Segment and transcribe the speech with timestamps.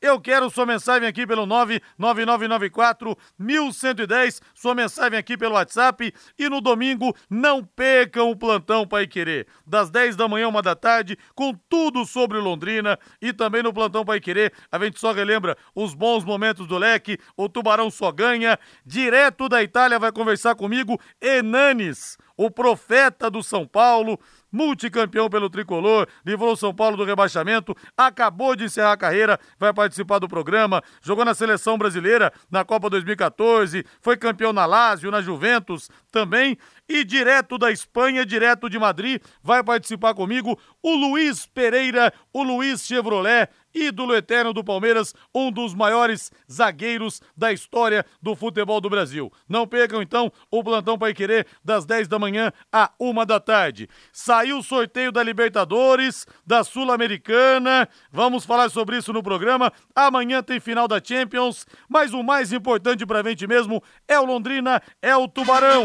[0.00, 6.12] Eu quero sua mensagem aqui pelo 99994 1110, sua mensagem aqui pelo WhatsApp.
[6.38, 10.76] E no domingo não percam o plantão Pai Querer, das 10 da manhã uma da
[10.76, 15.56] tarde, com tudo sobre Londrina e também no plantão Pai Querer, a gente só relembra
[15.74, 21.00] os bons momentos do leque, o Tubarão só ganha, direto da Itália vai conversar comigo
[21.20, 24.18] Enanes, o profeta do São Paulo,
[24.50, 30.20] multicampeão pelo tricolor, livrou São Paulo do rebaixamento, acabou de encerrar a carreira, vai participar
[30.20, 35.90] do programa, jogou na seleção brasileira na Copa 2014, foi campeão na Lazio, na Juventus
[36.12, 36.56] também,
[36.88, 42.86] e direto da Espanha, direto de Madrid, vai participar comigo o Luiz Pereira, o Luiz
[42.86, 49.32] Chevrolet, ídolo eterno do Palmeiras, um dos maiores zagueiros da história do futebol do Brasil.
[49.48, 53.88] Não percam então o plantão Pai Querer das 10 da manhã à uma da tarde.
[54.12, 57.88] Saiu o sorteio da Libertadores, da Sul-Americana.
[58.10, 59.72] Vamos falar sobre isso no programa.
[59.94, 64.82] Amanhã tem final da Champions, mas o mais importante pra gente mesmo é o Londrina,
[65.02, 65.84] é o Tubarão.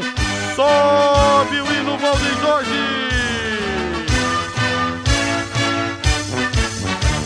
[0.56, 3.12] Sobe o hino Valdir Jorge!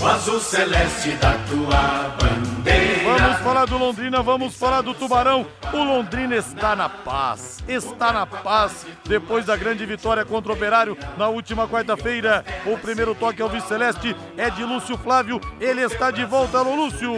[0.07, 3.19] O azul celeste da tua bandeira.
[3.19, 5.45] Vamos falar do Londrina, vamos falar do Tubarão.
[5.73, 10.97] O Londrina está na paz, está na paz depois da grande vitória contra o Operário
[11.17, 12.45] na última quarta-feira.
[12.65, 17.11] O primeiro toque ao Vice-Celeste é de Lúcio Flávio, ele está de volta, alô Lúcio.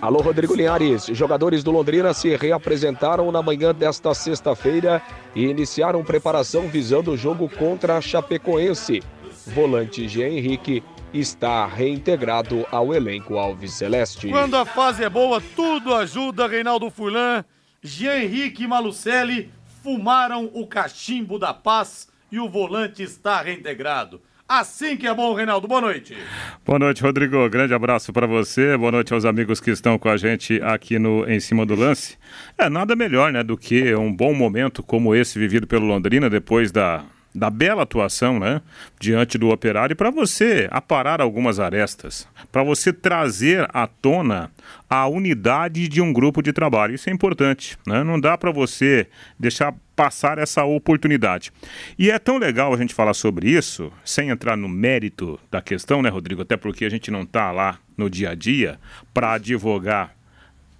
[0.00, 5.02] Alô Rodrigo Linhares, jogadores do Londrina se reapresentaram na manhã desta sexta-feira
[5.34, 9.02] e iniciaram preparação visando o jogo contra a Chapecoense.
[9.48, 10.82] Volante Jean Henrique
[11.12, 14.28] está reintegrado ao elenco Alves Celeste.
[14.28, 16.46] Quando a fase é boa, tudo ajuda.
[16.46, 17.44] Reinaldo Furlan,
[17.82, 19.50] Jean Henrique e Malucelli
[19.82, 24.20] fumaram o cachimbo da paz e o volante está reintegrado.
[24.48, 25.68] Assim que é bom, Reinaldo.
[25.68, 26.16] Boa noite.
[26.64, 27.48] Boa noite, Rodrigo.
[27.50, 28.78] Grande abraço para você.
[28.78, 32.16] Boa noite aos amigos que estão com a gente aqui no Em Cima do Lance.
[32.56, 36.72] É nada melhor, né, do que um bom momento como esse vivido pelo Londrina depois
[36.72, 37.04] da
[37.34, 38.60] da bela atuação, né,
[38.98, 44.50] diante do operário, para você aparar algumas arestas, para você trazer à tona
[44.88, 46.94] a unidade de um grupo de trabalho.
[46.94, 48.02] Isso é importante, né?
[48.02, 49.06] Não dá para você
[49.38, 51.52] deixar passar essa oportunidade.
[51.98, 56.00] E é tão legal a gente falar sobre isso, sem entrar no mérito da questão,
[56.00, 56.42] né, Rodrigo?
[56.42, 58.78] Até porque a gente não está lá no dia a dia
[59.12, 60.14] para advogar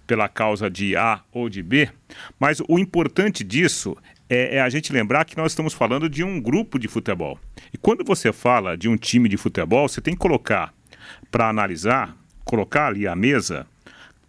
[0.06, 1.90] pela causa de A ou de B,
[2.40, 3.94] mas o importante disso
[4.28, 7.38] é, é, a gente lembrar que nós estamos falando de um grupo de futebol.
[7.72, 10.72] E quando você fala de um time de futebol, você tem que colocar
[11.30, 13.66] para analisar, colocar ali à mesa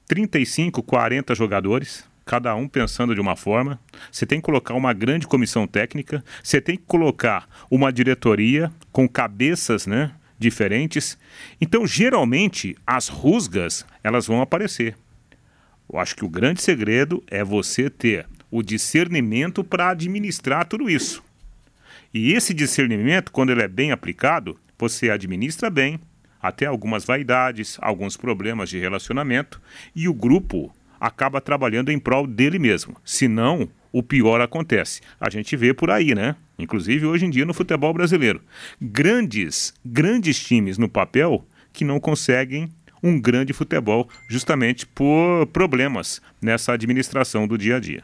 [0.08, 3.80] 35, 40 jogadores, cada um pensando de uma forma.
[4.12, 9.08] Você tem que colocar uma grande comissão técnica, você tem que colocar uma diretoria com
[9.08, 11.18] cabeças, né, diferentes.
[11.60, 14.96] Então, geralmente, as rusgas, elas vão aparecer.
[15.92, 21.24] Eu acho que o grande segredo é você ter o discernimento para administrar tudo isso.
[22.14, 26.00] E esse discernimento, quando ele é bem aplicado, você administra bem,
[26.42, 29.62] até algumas vaidades, alguns problemas de relacionamento,
[29.96, 32.96] e o grupo acaba trabalhando em prol dele mesmo.
[33.06, 35.02] Senão, o pior acontece.
[35.20, 36.36] A gente vê por aí, né?
[36.58, 38.42] Inclusive hoje em dia no futebol brasileiro.
[38.82, 42.70] Grandes, grandes times no papel que não conseguem
[43.02, 48.04] um grande futebol justamente por problemas nessa administração do dia a dia.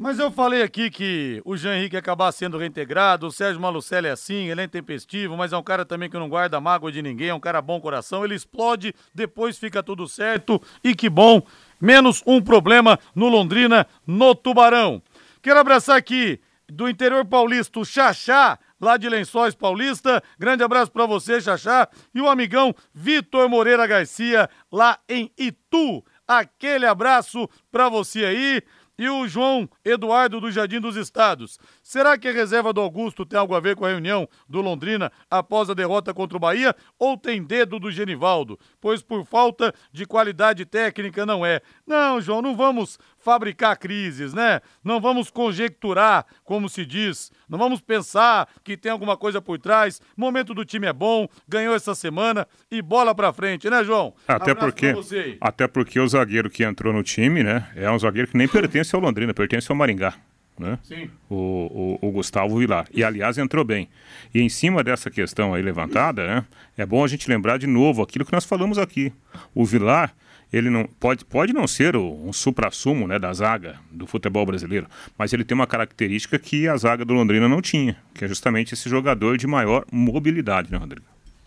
[0.00, 4.06] Mas eu falei aqui que o Jean Henrique ia acabar sendo reintegrado, o Sérgio Malucelli
[4.06, 7.02] é assim, ele é intempestivo, mas é um cara também que não guarda mágoa de
[7.02, 11.42] ninguém, é um cara bom coração, ele explode, depois fica tudo certo e que bom,
[11.80, 15.02] menos um problema no Londrina, no Tubarão.
[15.42, 20.22] Quero abraçar aqui do interior paulista o Xaxá, lá de Lençóis Paulista.
[20.38, 26.04] Grande abraço para você, Xaxá, e o amigão Vitor Moreira Garcia, lá em Itu.
[26.26, 28.62] Aquele abraço para você aí.
[28.98, 31.58] E o João Eduardo do Jardim dos Estados.
[31.88, 35.10] Será que a reserva do Augusto tem algo a ver com a reunião do Londrina
[35.30, 36.76] após a derrota contra o Bahia?
[36.98, 38.58] Ou tem dedo do Genivaldo?
[38.78, 41.62] Pois por falta de qualidade técnica não é.
[41.86, 44.60] Não, João, não vamos fabricar crises, né?
[44.84, 47.32] Não vamos conjecturar, como se diz.
[47.48, 49.98] Não vamos pensar que tem alguma coisa por trás.
[50.14, 54.14] O momento do time é bom, ganhou essa semana e bola pra frente, né, João?
[54.28, 54.94] Até porque,
[55.40, 58.94] até porque o zagueiro que entrou no time, né, é um zagueiro que nem pertence
[58.94, 60.12] ao Londrina, pertence ao Maringá.
[60.58, 60.78] Né?
[60.82, 61.10] Sim.
[61.30, 62.86] O, o, o, Gustavo Vilar.
[62.92, 63.88] E, aliás, entrou bem.
[64.34, 66.44] E em cima dessa questão aí levantada, né,
[66.76, 69.12] é bom a gente lembrar de novo aquilo que nós falamos aqui.
[69.54, 70.14] O Vilar,
[70.52, 74.86] ele não pode, pode não ser o, um supra-sumo né, da zaga do futebol brasileiro,
[75.16, 78.74] mas ele tem uma característica que a zaga do Londrina não tinha, que é justamente
[78.74, 81.06] esse jogador de maior mobilidade, né, Rodrigo?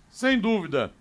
[0.10, 0.92] Sem dúvida.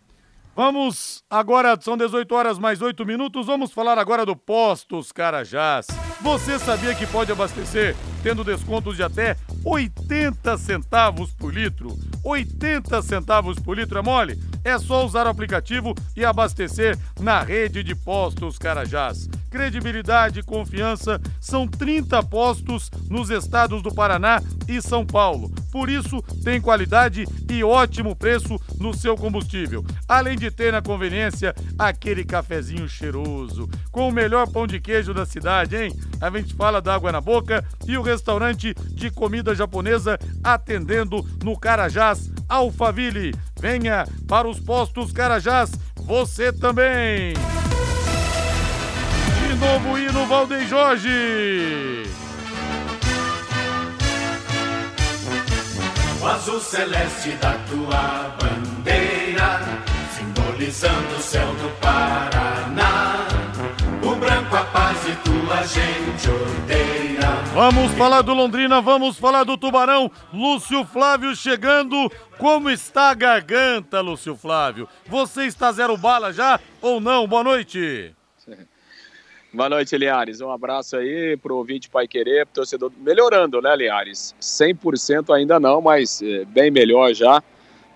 [0.54, 5.86] Vamos agora, são 18 horas mais 8 minutos, vamos falar agora do Postos Carajás.
[6.20, 11.98] Você sabia que pode abastecer tendo descontos de até 80 centavos por litro?
[12.22, 14.38] 80 centavos por litro é mole?
[14.62, 19.28] É só usar o aplicativo e abastecer na rede de postos Carajás.
[19.50, 25.50] Credibilidade e confiança são 30 postos nos estados do Paraná e São Paulo.
[25.72, 29.84] Por isso, tem qualidade e ótimo preço no seu combustível.
[30.06, 35.26] Além de ter na conveniência aquele cafezinho cheiroso, com o melhor pão de queijo da
[35.26, 35.92] cidade, hein?
[36.20, 41.58] A gente fala da água na boca e o restaurante de comida japonesa atendendo no
[41.58, 43.34] Carajás Alphaville.
[43.60, 47.34] Venha para os postos Carajás, você também.
[49.46, 52.02] De novo hino Valdem Jorge.
[56.20, 59.60] O azul celeste da tua bandeira,
[60.14, 63.26] simbolizando o céu do Paraná.
[64.02, 67.19] O branco a paz e tua gente odeia.
[67.52, 70.08] Vamos falar do Londrina, vamos falar do Tubarão.
[70.32, 72.08] Lúcio Flávio chegando.
[72.38, 74.88] Como está a garganta, Lúcio Flávio?
[75.08, 77.26] Você está zero bala já ou não?
[77.26, 78.14] Boa noite.
[79.52, 80.40] Boa noite, Linhares.
[80.40, 82.92] Um abraço aí pro ouvinte Pai Querer, torcedor.
[82.96, 84.32] Melhorando, né, Linhares?
[84.40, 87.42] 100% ainda não, mas é, bem melhor já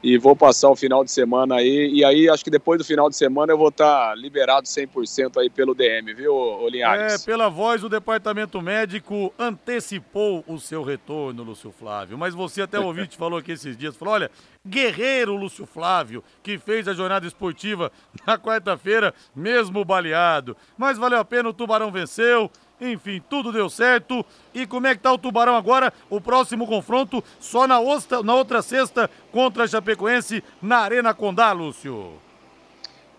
[0.05, 1.91] e vou passar o final de semana aí.
[1.95, 5.41] E aí, acho que depois do final de semana eu vou estar tá liberado 100%
[5.41, 7.23] aí pelo DM, viu, Linhares?
[7.23, 12.19] É, pela voz, o departamento médico antecipou o seu retorno, Lúcio Flávio.
[12.19, 14.31] Mas você até o ouvinte falou aqui esses dias, falou, olha,
[14.67, 17.91] guerreiro Lúcio Flávio, que fez a jornada esportiva
[18.27, 20.55] na quarta-feira, mesmo baleado.
[20.77, 22.51] Mas valeu a pena, o Tubarão venceu,
[22.93, 24.25] enfim, tudo deu certo.
[24.53, 25.93] E como é que tá o Tubarão agora?
[26.11, 31.53] O próximo confronto só na, outra, na outra sexta contra a Chapecoense na Arena Condá,
[31.53, 32.13] Lúcio.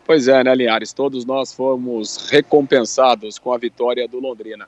[0.05, 0.93] Pois é, né, Linhares?
[0.93, 4.67] Todos nós fomos recompensados com a vitória do Londrina.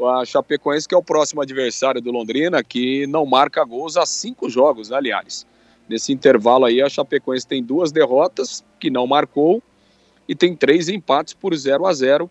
[0.00, 4.50] A Chapecoense, que é o próximo adversário do Londrina, que não marca gols há cinco
[4.50, 5.46] jogos, né, Linhares?
[5.88, 9.62] Nesse intervalo aí, a Chapecoense tem duas derrotas, que não marcou,
[10.28, 12.30] e tem três empates por 0 a 0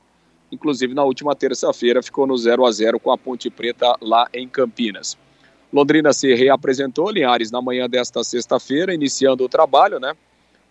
[0.52, 4.48] inclusive na última terça-feira ficou no 0 a 0 com a Ponte Preta lá em
[4.48, 5.18] Campinas.
[5.72, 10.14] Londrina se reapresentou, Linhares, na manhã desta sexta-feira, iniciando o trabalho, né?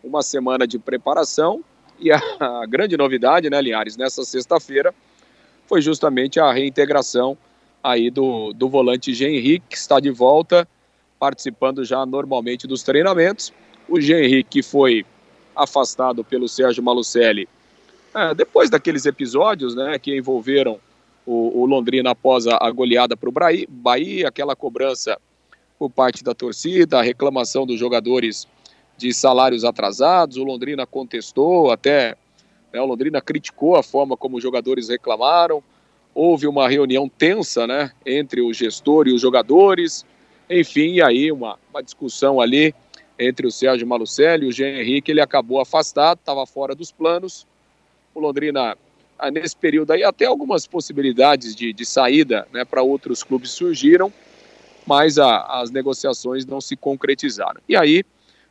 [0.05, 1.65] Uma semana de preparação
[1.99, 2.21] e a,
[2.67, 4.95] grande novidade, né, Linhares, nessa sexta-feira
[5.67, 7.37] foi justamente a reintegração
[7.83, 10.67] aí do, do volante Jean Henrique, que está de volta,
[11.19, 13.53] participando já normalmente dos treinamentos.
[13.89, 15.05] O Jean Henrique foi
[15.55, 17.49] afastado pelo Sérgio Malucelli
[18.15, 20.79] é, depois daqueles episódios né, que envolveram
[21.25, 23.33] o, o Londrina após a, a goleada para o
[23.69, 25.19] Bahia, aquela cobrança
[25.79, 28.47] por parte da torcida, a reclamação dos jogadores
[28.97, 32.17] de salários atrasados, o Londrina contestou, até
[32.73, 35.63] né, o Londrina criticou a forma como os jogadores reclamaram,
[36.15, 40.05] houve uma reunião tensa né, entre o gestor e os jogadores,
[40.51, 42.75] enfim, e aí uma, uma discussão ali
[43.19, 47.47] entre o Sérgio Malucelli e o Jean Henrique, ele acabou afastado, estava fora dos planos,
[48.15, 48.77] o Londrina,
[49.19, 54.13] ah, nesse período aí, até algumas possibilidades de, de saída né, para outros clubes surgiram,
[54.87, 57.61] mas a, as negociações não se concretizaram.
[57.69, 58.03] E aí,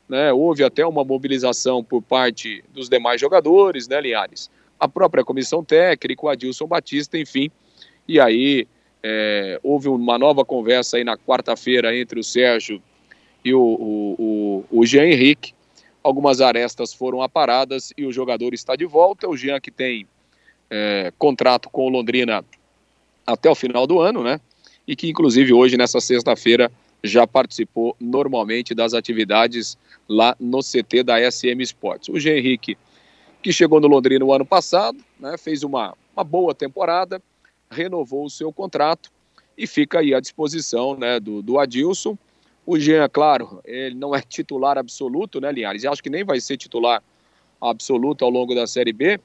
[0.08, 4.50] né, houve até uma mobilização por parte dos demais jogadores, né, Linhares?
[4.80, 7.52] A própria comissão técnica, o Adilson Batista, enfim.
[8.08, 8.68] E aí
[9.04, 12.82] é, houve uma nova conversa aí na quarta-feira entre o Sérgio
[13.44, 15.54] e o, o, o, o Jean Henrique,
[16.04, 19.28] algumas arestas foram aparadas e o jogador está de volta.
[19.28, 20.08] O Jean que tem
[20.70, 22.44] é, contrato com o Londrina
[23.26, 24.40] até o final do ano, né?
[24.88, 26.72] E que inclusive hoje, nessa sexta-feira,
[27.04, 29.78] já participou normalmente das atividades
[30.08, 32.10] lá no CT da SM Sports.
[32.10, 32.78] O Jean Henrique,
[33.42, 37.22] que chegou no Londrina no ano passado, né, fez uma, uma boa temporada,
[37.70, 39.12] renovou o seu contrato
[39.58, 42.18] e fica aí à disposição né, do, do Adilson
[42.70, 45.84] o Jean, claro, ele não é titular absoluto, né, Linhares?
[45.84, 47.02] Eu acho que nem vai ser titular
[47.60, 49.20] absoluto ao longo da Série B,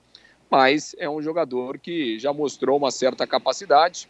[0.51, 4.09] mas é um jogador que já mostrou uma certa capacidade.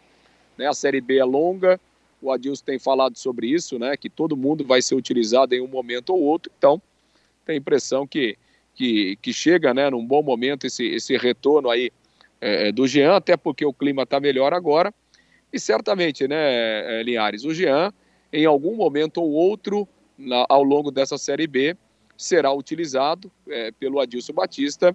[0.57, 0.69] Né?
[0.69, 1.81] A Série B é longa,
[2.23, 3.97] o Adilson tem falado sobre isso, né?
[3.97, 6.81] Que todo mundo vai ser utilizado em um momento ou outro, então
[7.45, 8.39] tem a impressão que,
[8.73, 11.91] que, que chega né, num bom momento esse, esse retorno aí
[12.41, 14.95] é, do Jean, até porque o clima está melhor agora.
[15.53, 17.93] E certamente, né, Linhares, o Jean
[18.35, 19.89] em algum momento ou outro
[20.19, 21.77] na, ao longo dessa Série B
[22.17, 24.95] será utilizado é, pelo Adilson Batista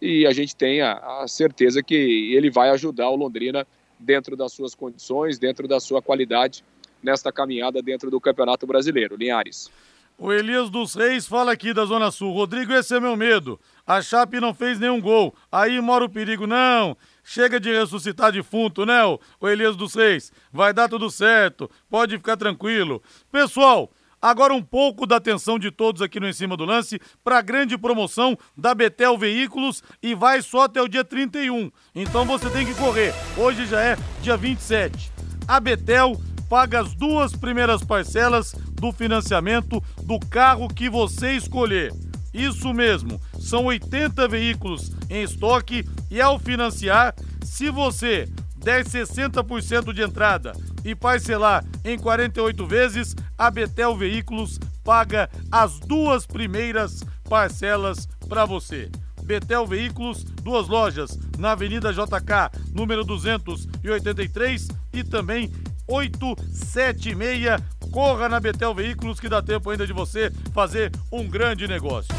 [0.00, 3.64] e a gente tem a, a certeza que ele vai ajudar o Londrina
[4.00, 6.64] dentro das suas condições, dentro da sua qualidade
[7.00, 9.16] nesta caminhada dentro do Campeonato Brasileiro.
[9.16, 9.70] Linhares.
[10.18, 12.32] O Elias dos Reis fala aqui da Zona Sul.
[12.32, 13.58] Rodrigo, esse é meu medo.
[13.86, 15.34] A Chape não fez nenhum gol.
[15.50, 16.46] Aí mora o perigo.
[16.46, 20.32] Não, chega de ressuscitar defunto, né, o Elias dos Reis?
[20.52, 21.70] Vai dar tudo certo.
[21.88, 23.02] Pode ficar tranquilo.
[23.30, 23.90] Pessoal,
[24.22, 27.42] Agora um pouco da atenção de todos aqui no Em Cima do Lance para a
[27.42, 31.72] grande promoção da Betel Veículos e vai só até o dia 31.
[31.92, 33.12] Então você tem que correr.
[33.36, 35.10] Hoje já é dia 27.
[35.48, 36.16] A Betel
[36.48, 41.92] paga as duas primeiras parcelas do financiamento do carro que você escolher.
[42.32, 50.02] Isso mesmo, são 80 veículos em estoque e ao financiar, se você der 60% de
[50.02, 50.52] entrada
[50.84, 58.90] e parcelar em 48 vezes, a Betel Veículos paga as duas primeiras parcelas para você.
[59.22, 65.50] Betel Veículos, duas lojas na Avenida JK, número 283 e também
[65.86, 67.62] 876.
[67.92, 72.12] Corra na Betel Veículos que dá tempo ainda de você fazer um grande negócio.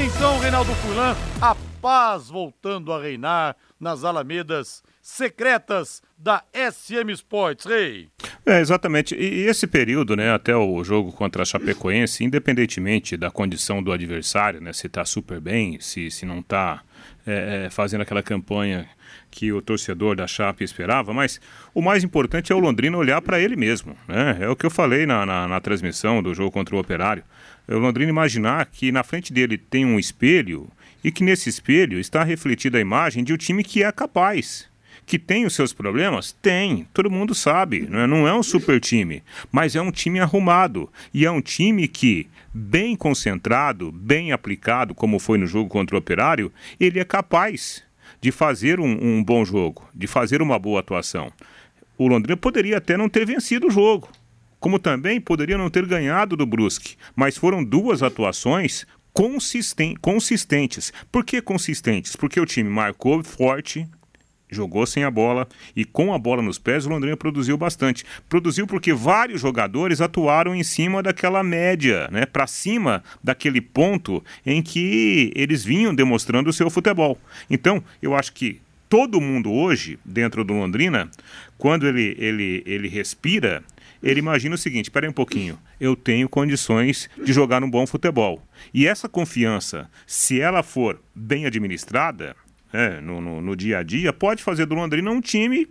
[0.00, 8.08] Então, Reinaldo Fulan, a paz voltando a reinar nas alamedas secretas da SM Sports, Rei.
[8.44, 9.16] É, exatamente.
[9.16, 13.90] E, e, esse período, né, até o jogo contra a Chapecoense, independentemente da condição do
[13.90, 16.84] adversário, né, se está super bem, se, se não está
[17.26, 18.88] é, é, fazendo aquela campanha
[19.30, 21.40] que o torcedor da Chape esperava, mas
[21.74, 23.96] o mais importante é o Londrina olhar para ele mesmo.
[24.08, 24.38] Né?
[24.40, 27.22] É o que eu falei na, na, na transmissão do jogo contra o Operário.
[27.68, 30.68] É o Londrina imaginar que na frente dele tem um espelho
[31.02, 34.68] e que nesse espelho está refletida a imagem de um time que é capaz
[35.06, 36.32] que tem os seus problemas?
[36.42, 37.86] Tem, todo mundo sabe.
[37.88, 39.22] Não é, não é um super time,
[39.52, 40.90] mas é um time arrumado.
[41.14, 45.98] E é um time que, bem concentrado, bem aplicado, como foi no jogo contra o
[46.00, 47.84] Operário, ele é capaz
[48.20, 51.32] de fazer um, um bom jogo, de fazer uma boa atuação.
[51.96, 54.08] O Londrina poderia até não ter vencido o jogo,
[54.58, 60.92] como também poderia não ter ganhado do Brusque, mas foram duas atuações consistentes.
[61.10, 62.16] Por que consistentes?
[62.16, 63.88] Porque o time marcou forte,
[64.50, 68.04] jogou sem a bola e com a bola nos pés o Londrina produziu bastante.
[68.28, 74.62] Produziu porque vários jogadores atuaram em cima daquela média, né, para cima daquele ponto em
[74.62, 77.18] que eles vinham demonstrando o seu futebol.
[77.50, 81.10] Então, eu acho que todo mundo hoje dentro do Londrina,
[81.58, 83.62] quando ele ele ele respira,
[84.02, 88.42] ele imagina o seguinte: espera um pouquinho, eu tenho condições de jogar um bom futebol.
[88.72, 92.36] E essa confiança, se ela for bem administrada,
[92.76, 95.66] é, no, no, no, dia a dia, pode fazer do Londrina um time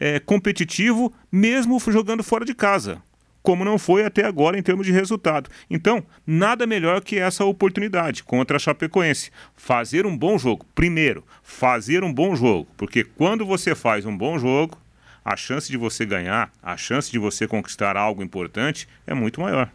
[0.00, 3.00] é, competitivo, mesmo jogando fora de casa,
[3.42, 5.48] como não foi até agora em termos de resultado.
[5.70, 9.30] Então, nada melhor que essa oportunidade contra a Chapecoense.
[9.54, 10.66] Fazer um bom jogo.
[10.74, 14.76] Primeiro, fazer um bom jogo, porque quando você faz um bom jogo,
[15.24, 19.70] a chance de você ganhar, a chance de você conquistar algo importante é muito maior.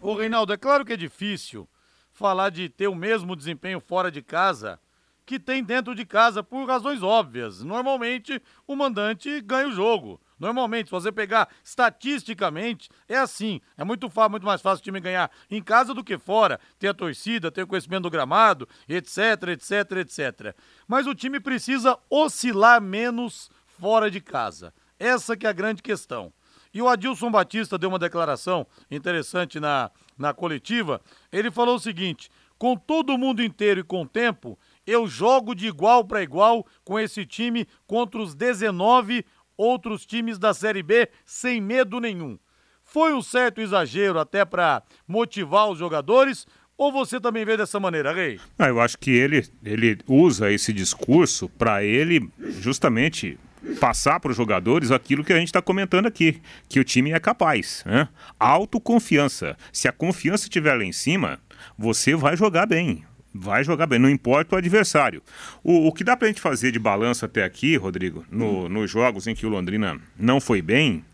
[0.00, 1.68] Ô Reinaldo, é claro que é difícil
[2.10, 4.80] falar de ter o mesmo desempenho fora de casa
[5.28, 7.62] que tem dentro de casa por razões óbvias.
[7.62, 10.18] Normalmente o mandante ganha o jogo.
[10.40, 13.60] Normalmente, se você pegar estatisticamente, é assim.
[13.76, 16.58] É muito, fácil, muito mais fácil o time ganhar em casa do que fora.
[16.78, 20.56] Ter a torcida, ter o conhecimento do gramado, etc, etc, etc.
[20.86, 24.72] Mas o time precisa oscilar menos fora de casa.
[24.98, 26.32] Essa que é a grande questão.
[26.72, 31.02] E o Adilson Batista deu uma declaração interessante na, na coletiva.
[31.30, 34.58] Ele falou o seguinte: com todo mundo inteiro e com tempo,
[34.88, 39.22] eu jogo de igual para igual com esse time contra os 19
[39.54, 42.38] outros times da Série B sem medo nenhum.
[42.82, 48.14] Foi um certo exagero até para motivar os jogadores ou você também vê dessa maneira,
[48.14, 48.40] Rei?
[48.58, 52.30] Ah, eu acho que ele, ele usa esse discurso para ele
[52.60, 53.38] justamente
[53.78, 57.20] passar para os jogadores aquilo que a gente está comentando aqui, que o time é
[57.20, 57.82] capaz.
[57.84, 58.08] Né?
[58.40, 59.54] Autoconfiança.
[59.70, 61.40] Se a confiança estiver lá em cima,
[61.76, 65.22] você vai jogar bem vai jogar bem, não importa o adversário.
[65.62, 68.68] O, o que dá para a gente fazer de balanço até aqui, Rodrigo, no, hum.
[68.68, 71.04] nos jogos em que o Londrina não foi bem,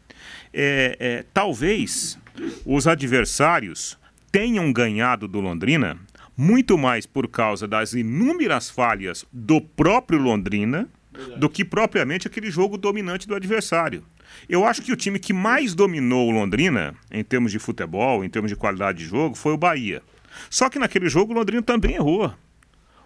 [0.52, 2.18] é, é, talvez
[2.64, 3.98] os adversários
[4.30, 5.98] tenham ganhado do Londrina
[6.36, 10.88] muito mais por causa das inúmeras falhas do próprio Londrina
[11.36, 14.04] do que propriamente aquele jogo dominante do adversário.
[14.48, 18.28] Eu acho que o time que mais dominou o Londrina, em termos de futebol, em
[18.28, 20.02] termos de qualidade de jogo, foi o Bahia.
[20.50, 22.32] Só que naquele jogo o Londrina também errou.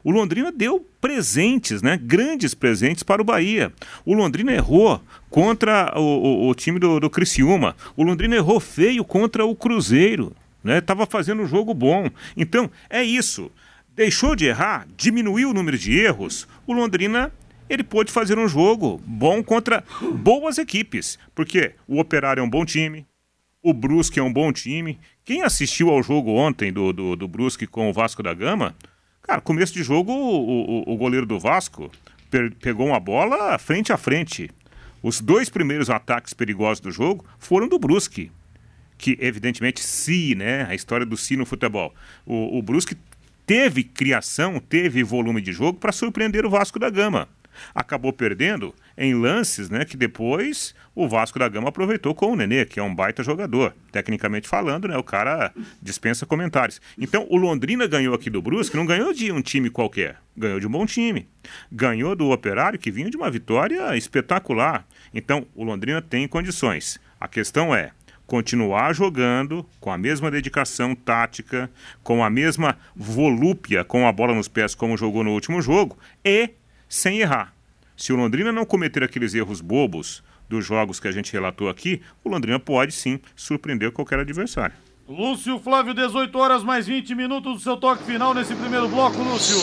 [0.05, 1.99] O Londrina deu presentes, né?
[2.01, 3.73] Grandes presentes para o Bahia.
[4.05, 7.75] O Londrina errou contra o, o, o time do, do Criciúma.
[7.97, 10.35] O Londrina errou feio contra o Cruzeiro.
[10.63, 10.81] Né?
[10.81, 12.09] Tava fazendo um jogo bom.
[12.37, 13.51] Então, é isso.
[13.95, 17.33] deixou de errar, diminuiu o número de erros, o Londrina
[17.69, 21.19] ele pôde fazer um jogo bom contra boas equipes.
[21.35, 23.05] Porque o Operário é um bom time,
[23.63, 24.99] o Brusque é um bom time.
[25.25, 28.75] Quem assistiu ao jogo ontem do, do, do Brusque com o Vasco da Gama,
[29.23, 31.91] cara, começo de jogo o, o, o goleiro do Vasco
[32.61, 34.51] pegou uma bola frente a frente.
[35.03, 38.31] Os dois primeiros ataques perigosos do jogo foram do Brusque.
[38.97, 40.67] Que, evidentemente, se, né?
[40.69, 41.95] A história do si no futebol.
[42.27, 42.97] O, o Brusque
[43.47, 47.29] teve criação, teve volume de jogo para surpreender o Vasco da Gama
[47.75, 52.65] acabou perdendo em lances né, que depois o Vasco da Gama aproveitou com o Nenê,
[52.65, 53.73] que é um baita jogador.
[53.93, 56.81] Tecnicamente falando, né, o cara dispensa comentários.
[56.99, 60.67] Então, o Londrina ganhou aqui do Brusque, não ganhou de um time qualquer, ganhou de
[60.67, 61.29] um bom time.
[61.71, 64.85] Ganhou do Operário, que vinha de uma vitória espetacular.
[65.15, 67.01] Então, o Londrina tem condições.
[67.21, 67.93] A questão é,
[68.27, 71.71] continuar jogando com a mesma dedicação tática,
[72.03, 76.51] com a mesma volúpia com a bola nos pés como jogou no último jogo e
[76.89, 77.58] sem errar.
[77.99, 82.01] Se o Londrina não cometer aqueles erros bobos dos jogos que a gente relatou aqui,
[82.23, 84.77] o Londrina pode sim surpreender qualquer adversário.
[85.09, 89.59] Lúcio Flávio, 18 horas mais 20 minutos do seu toque final nesse primeiro bloco, Lúcio.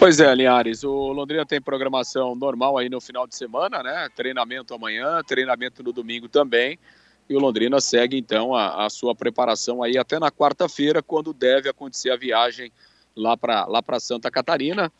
[0.00, 4.08] Pois é, Linhares, o Londrina tem programação normal aí no final de semana, né?
[4.16, 6.76] Treinamento amanhã, treinamento no domingo também.
[7.30, 11.68] E o Londrina segue então a, a sua preparação aí até na quarta-feira, quando deve
[11.68, 12.72] acontecer a viagem
[13.14, 14.90] lá para lá Santa Catarina.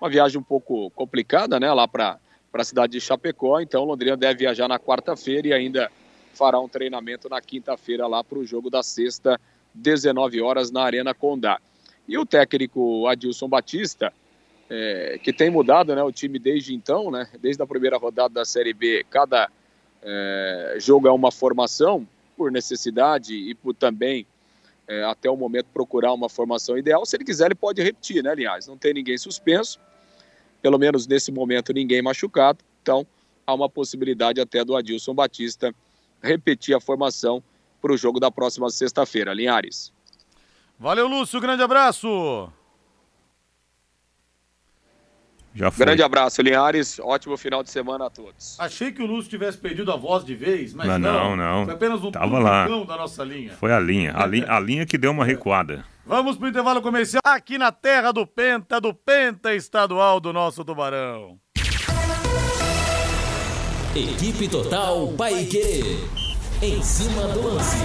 [0.00, 1.72] Uma viagem um pouco complicada, né?
[1.72, 2.18] Lá para
[2.52, 3.60] a cidade de Chapecó.
[3.60, 5.90] Então, Londrina deve viajar na quarta-feira e ainda
[6.34, 9.40] fará um treinamento na quinta-feira lá para o jogo da sexta,
[9.74, 11.58] 19 horas, na Arena Condá.
[12.06, 14.12] E o técnico Adilson Batista,
[14.68, 18.44] é, que tem mudado né, o time desde então, né, desde a primeira rodada da
[18.44, 19.50] Série B, cada
[20.02, 24.26] é, jogo é uma formação, por necessidade e por também
[24.86, 27.04] é, até o momento procurar uma formação ideal.
[27.06, 28.66] Se ele quiser, ele pode repetir, né, aliás?
[28.66, 29.80] Não tem ninguém suspenso,
[30.62, 32.58] pelo menos nesse momento ninguém machucado.
[32.82, 33.06] Então,
[33.46, 35.74] há uma possibilidade até do Adilson Batista
[36.22, 37.42] repetir a formação
[37.80, 39.32] para o jogo da próxima sexta-feira.
[39.32, 39.92] Linhares.
[40.78, 41.40] Valeu, Lúcio.
[41.40, 42.50] Grande abraço.
[45.54, 45.86] Já foi.
[45.86, 46.98] Grande abraço, Linhares.
[46.98, 48.60] Ótimo final de semana a todos.
[48.60, 50.98] Achei que o Lúcio tivesse perdido a voz de vez, mas não.
[50.98, 51.64] Não, não.
[51.64, 52.68] Foi apenas um Tava lá.
[52.68, 53.52] da nossa linha.
[53.54, 54.12] Foi a linha.
[54.14, 55.82] A, li a linha que deu uma recuada.
[56.08, 61.36] Vamos pro intervalo comercial aqui na terra do Penta, do Penta estadual do nosso Tubarão.
[63.92, 65.98] Equipe Total Paique.
[66.62, 67.76] Em cima do lance.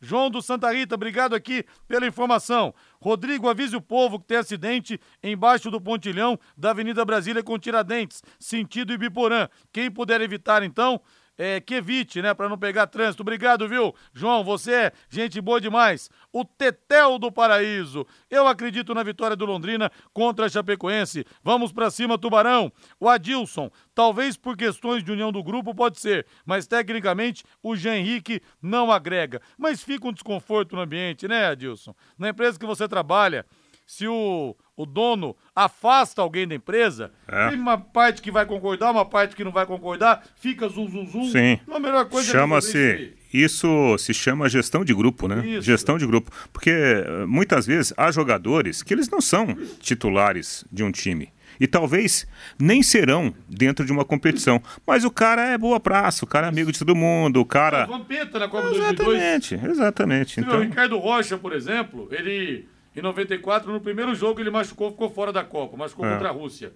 [0.00, 2.74] João do Santa Rita, obrigado aqui pela informação.
[2.98, 8.22] Rodrigo, avise o povo que tem acidente embaixo do pontilhão da Avenida Brasília com Tiradentes,
[8.38, 9.48] sentido Ibiporã.
[9.70, 11.00] Quem puder evitar, então,
[11.36, 13.22] é, que evite, né, para não pegar trânsito.
[13.22, 13.94] Obrigado, viu?
[14.12, 16.10] João, você é gente boa demais.
[16.32, 18.06] O Tetel do Paraíso.
[18.30, 21.24] Eu acredito na vitória do Londrina contra a Chapecoense.
[21.42, 22.72] Vamos para cima, Tubarão.
[22.98, 27.96] O Adilson, talvez por questões de união do grupo, pode ser, mas tecnicamente o Jean
[27.96, 29.40] Henrique não agrega.
[29.58, 31.94] Mas fica um desconforto no ambiente, né, Adilson?
[32.18, 33.44] Na empresa que você trabalha,
[33.86, 37.50] se o, o dono afasta alguém da empresa, é.
[37.50, 41.06] tem uma parte que vai concordar, uma parte que não vai concordar, fica zum, zum,
[41.06, 41.30] zum.
[41.30, 41.60] Sim.
[41.62, 43.14] Então, a melhor coisa é Chama-se.
[43.32, 45.44] Isso se chama gestão de grupo, né?
[45.44, 45.62] Isso.
[45.62, 46.30] Gestão de grupo.
[46.52, 51.32] Porque eh, muitas vezes há jogadores que eles não são titulares de um time.
[51.58, 52.26] E talvez
[52.58, 54.62] nem serão dentro de uma competição.
[54.86, 57.82] Mas o cara é boa praça, o cara é amigo de todo mundo, o cara.
[57.82, 59.70] É, Vampeta na Copa exatamente, 2002.
[59.70, 60.58] Exatamente, então...
[60.58, 65.32] O Ricardo Rocha, por exemplo, ele em 94, no primeiro jogo, ele machucou, ficou fora
[65.32, 66.12] da Copa, machucou é.
[66.12, 66.72] contra a Rússia.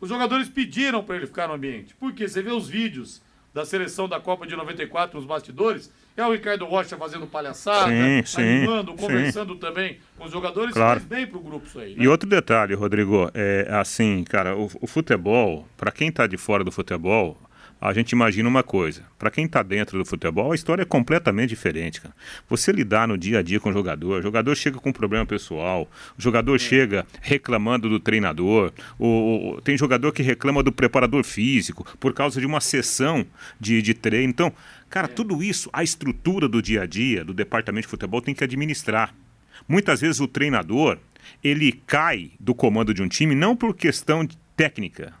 [0.00, 1.94] Os jogadores pediram para ele ficar no ambiente.
[1.94, 2.28] Por quê?
[2.28, 3.22] Você vê os vídeos
[3.54, 8.22] da seleção da Copa de 94 nos bastidores, é o Ricardo Rocha fazendo palhaçada, sim,
[8.24, 9.58] sim, animando, conversando sim.
[9.58, 11.00] também com os jogadores, claro.
[11.00, 11.94] faz bem pro grupo isso aí.
[11.94, 12.04] Né?
[12.04, 16.62] E outro detalhe, Rodrigo, é assim, cara, o, o futebol, para quem está de fora
[16.62, 17.38] do futebol,
[17.86, 19.02] a gente imagina uma coisa.
[19.16, 22.12] Para quem está dentro do futebol, a história é completamente diferente, cara.
[22.48, 25.24] Você lidar no dia a dia com o jogador, o jogador chega com um problema
[25.24, 26.58] pessoal, o jogador é.
[26.58, 32.46] chega reclamando do treinador, o, tem jogador que reclama do preparador físico por causa de
[32.46, 33.24] uma sessão
[33.60, 34.30] de, de treino.
[34.30, 34.52] Então,
[34.90, 35.10] cara, é.
[35.10, 39.14] tudo isso, a estrutura do dia a dia do departamento de futebol tem que administrar.
[39.68, 40.98] Muitas vezes o treinador,
[41.42, 45.14] ele cai do comando de um time não por questão técnica,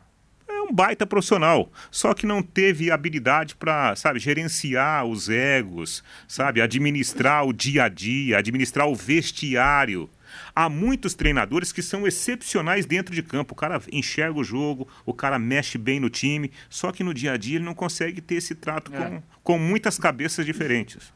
[0.66, 7.46] um baita profissional, só que não teve habilidade para, sabe, gerenciar os egos, sabe, administrar
[7.46, 10.10] o dia a dia, administrar o vestiário.
[10.54, 13.52] Há muitos treinadores que são excepcionais dentro de campo.
[13.54, 17.32] O cara enxerga o jogo, o cara mexe bem no time, só que no dia
[17.32, 18.98] a dia ele não consegue ter esse trato é.
[18.98, 21.14] com, com muitas cabeças diferentes.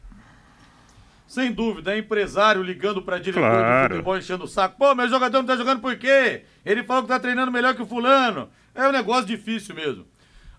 [1.26, 3.88] Sem dúvida, é empresário ligando pra diretor Claro.
[3.88, 4.76] de futebol enchendo o saco.
[4.76, 6.42] Pô, meu jogador não tá jogando por quê?
[6.66, 8.48] Ele falou que tá treinando melhor que o fulano.
[8.74, 10.06] É um negócio difícil mesmo.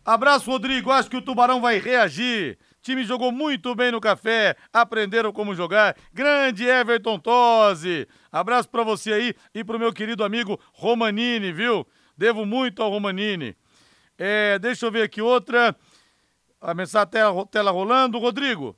[0.03, 0.91] Abraço, Rodrigo.
[0.91, 2.57] Acho que o Tubarão vai reagir.
[2.81, 5.95] Time jogou muito bem no café, aprenderam como jogar.
[6.11, 8.07] Grande Everton Tosi.
[8.31, 11.85] Abraço pra você aí e pro meu querido amigo Romanini, viu?
[12.17, 13.55] Devo muito ao Romanini.
[14.17, 15.75] É, deixa eu ver aqui outra.
[16.59, 18.17] A mensagem tela, tela rolando.
[18.17, 18.75] Rodrigo,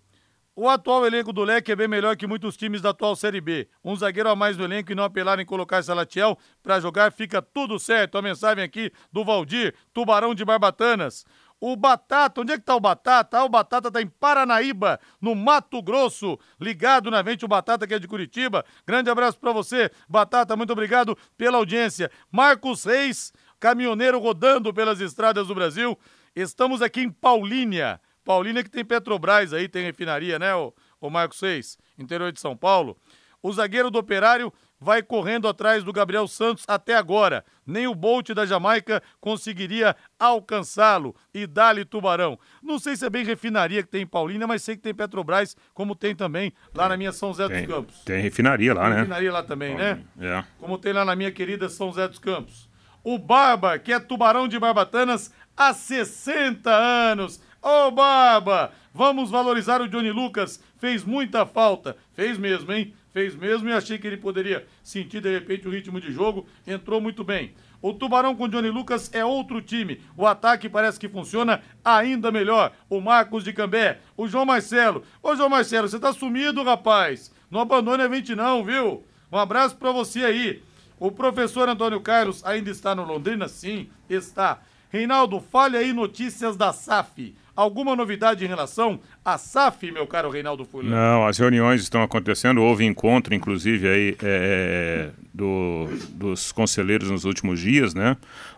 [0.55, 3.67] o atual elenco do Leque é bem melhor que muitos times da atual Série B.
[3.83, 7.41] Um zagueiro a mais no elenco e não apelar em colocar Salatiel pra jogar, fica
[7.41, 8.17] tudo certo.
[8.17, 11.25] A mensagem aqui do Valdir, Tubarão de Barbatanas.
[11.59, 13.37] O Batata, onde é que tá o Batata?
[13.37, 16.37] Ah, o Batata tá em Paranaíba, no Mato Grosso.
[16.59, 18.65] Ligado na Vente, o Batata que é de Curitiba.
[18.85, 22.11] Grande abraço pra você, Batata, muito obrigado pela audiência.
[22.29, 25.97] Marcos Reis, caminhoneiro rodando pelas estradas do Brasil.
[26.35, 28.01] Estamos aqui em Paulínia.
[28.23, 32.55] Paulínia que tem Petrobras aí, tem refinaria, né, o, o Marcos Reis, interior de São
[32.55, 32.97] Paulo.
[33.41, 37.43] O zagueiro do Operário vai correndo atrás do Gabriel Santos até agora.
[37.65, 41.15] Nem o Bolt da Jamaica conseguiria alcançá-lo.
[41.33, 42.37] E dali Tubarão.
[42.61, 45.55] Não sei se é bem refinaria que tem em Paulínia, mas sei que tem Petrobras,
[45.73, 47.99] como tem também lá na minha São José dos Tem, Campos.
[48.03, 48.97] tem refinaria lá, Tem né?
[48.99, 50.03] refinaria lá também, né?
[50.19, 50.43] É.
[50.59, 52.69] como tem lá na minha querida São José dos Campos.
[53.03, 57.41] O Barba, que é tubarão de Barbatanas há 60 anos.
[57.65, 60.61] Ô Barba, vamos valorizar o Johnny Lucas.
[60.77, 61.95] Fez muita falta.
[62.11, 62.93] Fez mesmo, hein?
[63.13, 66.45] Fez mesmo e achei que ele poderia sentir de repente o ritmo de jogo.
[66.67, 67.53] Entrou muito bem.
[67.81, 70.01] O Tubarão com Johnny Lucas é outro time.
[70.17, 72.73] O ataque parece que funciona ainda melhor.
[72.89, 75.01] O Marcos de Cambé, o João Marcelo.
[75.21, 77.33] Ô João Marcelo, você tá sumido, rapaz.
[77.49, 79.05] Não abandone a 20 não, viu?
[79.31, 80.61] Um abraço pra você aí.
[80.99, 83.47] O professor Antônio Carlos ainda está no Londrina?
[83.47, 84.59] Sim, está.
[84.89, 87.33] Reinaldo, fale aí notícias da SAF.
[87.55, 90.89] Alguma novidade em relação à SAF, meu caro Reinaldo Fulano?
[90.89, 97.59] Não, as reuniões estão acontecendo, houve encontro, inclusive, aí, é, do- dos conselheiros nos últimos
[97.59, 98.17] dias, né?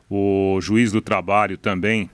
[0.10, 2.10] O juiz do trabalho também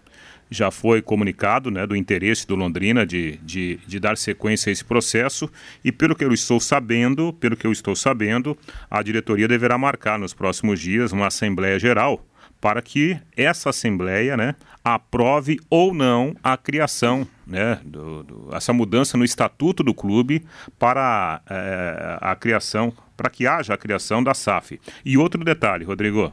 [0.49, 4.83] já foi comunicado, né, do interesse do Londrina de, de, de dar sequência a esse
[4.83, 5.49] processo
[5.81, 8.57] e pelo que eu estou sabendo, pelo que eu estou sabendo,
[8.89, 12.25] a diretoria deverá marcar nos próximos dias uma assembleia geral
[12.61, 19.17] para que essa assembleia, né, aprove ou não a criação, né, do, do- essa mudança
[19.17, 20.45] no estatuto do clube
[20.79, 24.79] para eh, a criação, para que haja a criação da SAF.
[25.03, 26.31] E outro detalhe, Rodrigo,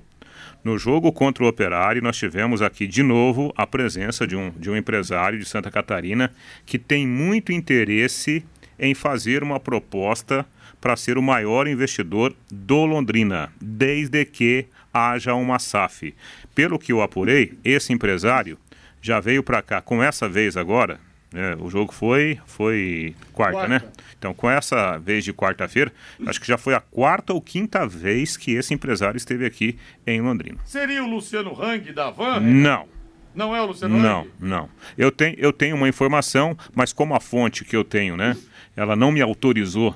[0.62, 4.71] no jogo contra o Operário, nós tivemos aqui de novo a presença de um, de
[4.71, 6.31] um empresário de Santa Catarina
[6.67, 8.45] que tem muito interesse
[8.79, 10.45] em fazer uma proposta
[10.81, 14.67] para ser o maior investidor do Londrina, desde que
[14.99, 16.15] haja uma SAF.
[16.55, 18.59] Pelo que eu apurei, esse empresário
[19.01, 20.99] já veio para cá com essa vez agora.
[21.33, 23.69] né, o jogo foi foi quarta, Quarta.
[23.69, 23.83] né?
[24.19, 25.93] Então, com essa vez de quarta-feira,
[26.27, 30.21] acho que já foi a quarta ou quinta vez que esse empresário esteve aqui em
[30.21, 30.59] Londrina.
[30.65, 32.41] Seria o Luciano Hang da Van?
[32.41, 32.89] Não,
[33.35, 34.31] Não é o Luciano não, Hang?
[34.41, 34.69] não.
[34.97, 38.37] Eu tenho, eu tenho uma informação, mas como a fonte que eu tenho, né,
[38.75, 39.95] ela não me autorizou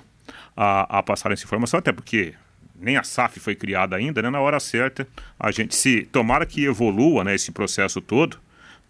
[0.57, 2.35] a, a passar essa informação, até porque
[2.83, 4.29] nem a SAF foi criada ainda, né?
[4.29, 5.07] Na hora certa,
[5.39, 8.39] a gente se tomara que evolua, né, esse processo todo,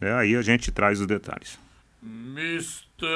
[0.00, 1.59] né, aí a gente traz os detalhes.
[2.02, 3.09] Mister.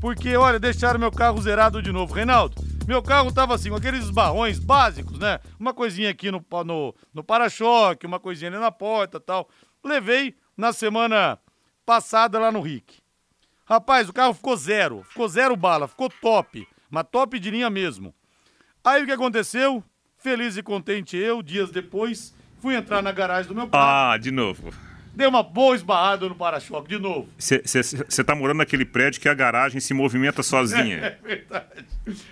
[0.00, 2.12] Porque, olha, deixaram meu carro zerado de novo.
[2.12, 5.40] Reinaldo, meu carro tava assim, com aqueles barrões básicos, né?
[5.58, 9.48] Uma coisinha aqui no, no, no para-choque, uma coisinha ali na porta tal.
[9.82, 11.38] Levei na semana
[11.84, 12.98] passada lá no Rick.
[13.66, 15.02] Rapaz, o carro ficou zero.
[15.08, 16.66] Ficou zero bala, ficou top.
[16.90, 18.14] Mas top de linha mesmo.
[18.84, 19.82] Aí o que aconteceu?
[20.18, 24.12] Feliz e contente eu, dias depois, fui entrar na garagem do meu carro.
[24.12, 24.72] Ah, de novo.
[25.14, 27.28] dei uma boa esbarrada no para-choque de novo.
[27.38, 30.96] Você tá morando naquele prédio que a garagem se movimenta sozinha.
[30.96, 31.86] É, é verdade.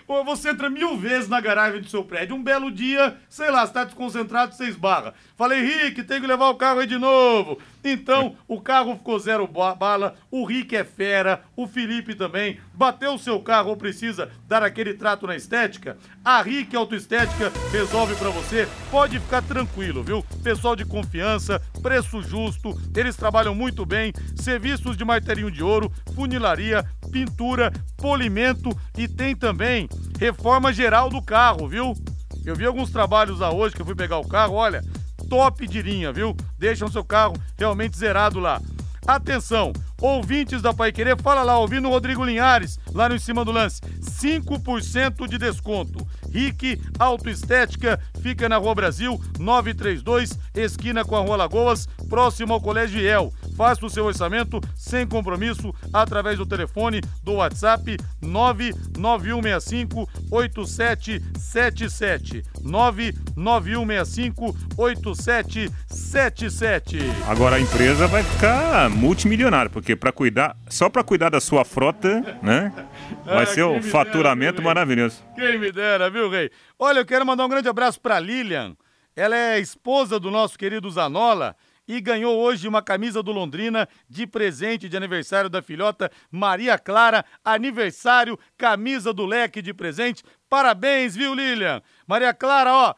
[0.07, 2.35] Ou você entra mil vezes na garagem do seu prédio.
[2.35, 5.15] Um belo dia, sei lá, você tá desconcentrado, você esbarra.
[5.37, 7.59] Falei, Rick, tem que levar o carro aí de novo.
[7.85, 12.59] Então, o carro ficou zero bala, o Rick é fera, o Felipe também.
[12.73, 15.97] Bateu o seu carro ou precisa dar aquele trato na estética?
[16.25, 18.69] A Rick Autoestética resolve para você.
[18.91, 20.25] Pode ficar tranquilo, viu?
[20.43, 24.13] Pessoal de confiança, preço justo, eles trabalham muito bem.
[24.37, 31.67] Serviços de martelinho de ouro, funilaria, pintura, polimento e tem também reforma geral do carro,
[31.67, 31.95] viu?
[32.45, 34.83] Eu vi alguns trabalhos lá hoje que eu fui pegar o carro, olha,
[35.33, 36.37] top de linha, viu?
[36.59, 38.61] Deixam seu carro realmente zerado lá.
[39.07, 43.43] Atenção, ouvintes da Pai Querer, fala lá, ouvindo o Rodrigo Linhares, lá no Em Cima
[43.43, 43.81] do Lance.
[43.81, 46.07] 5% de desconto.
[46.31, 53.01] Rick Autoestética fica na Rua Brasil, 932, esquina com a Rua Lagoas, próximo ao Colégio
[53.01, 53.33] El.
[53.57, 62.43] Faça o seu orçamento sem compromisso através do telefone do WhatsApp 99165 8777.
[62.63, 66.99] 99165 8777.
[67.29, 72.39] Agora a empresa vai ficar multimilionária, porque para cuidar, só para cuidar da sua frota,
[72.43, 72.73] né?
[73.25, 75.23] Vai ah, ser um faturamento dera, maravilhoso.
[75.37, 76.51] Quem me dera, viu, Rei?
[76.79, 78.75] Olha, eu quero mandar um grande abraço para Lilian.
[79.15, 81.55] Ela é esposa do nosso querido Zanola
[81.87, 87.25] e ganhou hoje uma camisa do Londrina de presente de aniversário da filhota Maria Clara.
[87.45, 90.23] Aniversário, camisa do leque de presente.
[90.49, 91.83] Parabéns, viu, Lilian?
[92.07, 92.95] Maria Clara, ó.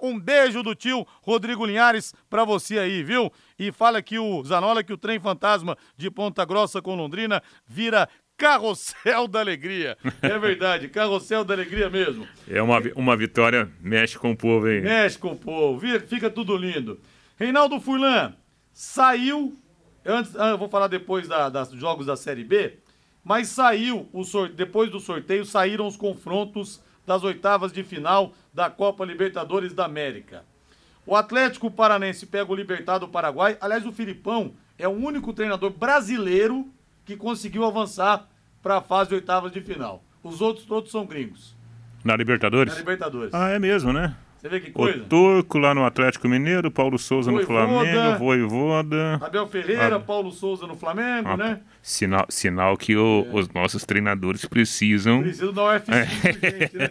[0.00, 3.32] Um beijo do tio Rodrigo Linhares pra você aí, viu?
[3.56, 8.08] E fala que o Zanola que o trem fantasma de Ponta Grossa com Londrina vira
[8.36, 9.96] Carrossel da Alegria.
[10.20, 12.26] É verdade, Carrossel da Alegria mesmo.
[12.48, 14.80] É uma, uma vitória, mexe com o povo aí.
[14.80, 17.00] Mexe com o povo, fica tudo lindo.
[17.42, 18.34] Reinaldo Furlan,
[18.72, 19.58] saiu.
[20.06, 22.78] Antes, ah, eu vou falar depois da, das jogos da Série B,
[23.24, 28.70] mas saiu, o sorte, depois do sorteio, saíram os confrontos das oitavas de final da
[28.70, 30.44] Copa Libertadores da América.
[31.04, 33.58] O Atlético Paranense pega o Libertado do Paraguai.
[33.60, 36.68] Aliás, o Filipão é o único treinador brasileiro
[37.04, 38.28] que conseguiu avançar
[38.62, 40.04] para a fase de oitavas de final.
[40.22, 41.56] Os outros todos são gringos.
[42.04, 42.72] Na Libertadores?
[42.72, 43.34] Na Libertadores.
[43.34, 44.14] Ah, é mesmo, né?
[44.42, 44.98] Você vê que coisa?
[44.98, 49.20] O Turco lá no Atlético Mineiro, Paulo Souza Voivoda, no Flamengo, Voivoda.
[49.22, 51.60] Abel Ferreira, Paulo Souza no Flamengo, né?
[51.80, 53.38] Sinal, sinal que o, é.
[53.38, 55.22] os nossos treinadores precisam.
[55.22, 56.06] Precisam da UFC, é.
[56.06, 56.90] gente, né?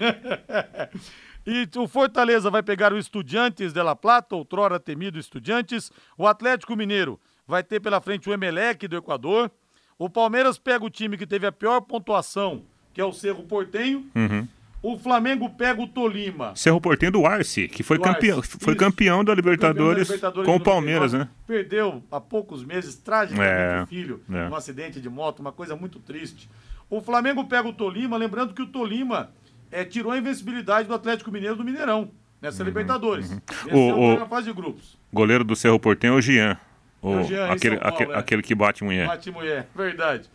[1.46, 5.90] E o Fortaleza vai pegar o Estudiantes de La Plata, outrora temido Estudiantes.
[6.18, 9.50] O Atlético Mineiro vai ter pela frente o Emelec do Equador.
[9.98, 14.06] O Palmeiras pega o time que teve a pior pontuação, que é o Cerro Portenho.
[14.14, 14.46] Uhum.
[14.82, 16.56] O Flamengo pega o Tolima.
[16.56, 18.56] Cerro Portenho do Arce, que foi, campeão, Arce.
[18.58, 21.28] foi campeão da Libertadores, campeão da Libertadores com o Palmeiras, né?
[21.46, 24.48] Perdeu há poucos meses, tragicamente, é, o filho, é.
[24.48, 26.48] num acidente de moto, uma coisa muito triste.
[26.88, 29.30] O Flamengo pega o Tolima, lembrando que o Tolima
[29.70, 33.30] é, tirou a invencibilidade do Atlético Mineiro do Mineirão, nessa uhum, Libertadores.
[33.70, 33.94] Uhum.
[33.94, 34.98] O, o, na fase de grupos.
[35.12, 36.56] Goleiro do Cerro Portenho é o Jean.
[37.02, 38.16] O, é o Jean aquele, Paulo, aquele, é.
[38.16, 39.06] aquele que bate mulher.
[39.06, 40.28] Bate mulher, verdade.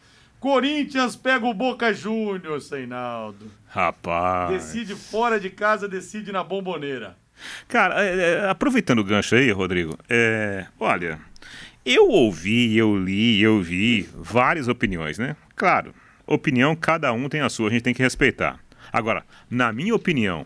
[0.46, 3.52] Corinthians pega o Boca Juniors, Reinaldo.
[3.68, 4.52] Rapaz.
[4.52, 7.18] Decide fora de casa, decide na bomboneira.
[7.68, 11.20] Cara, é, é, aproveitando o gancho aí, Rodrigo, é, olha,
[11.84, 15.36] eu ouvi, eu li, eu vi várias opiniões, né?
[15.56, 15.96] Claro,
[16.28, 18.60] opinião, cada um tem a sua, a gente tem que respeitar.
[18.94, 20.46] Agora, na minha opinião,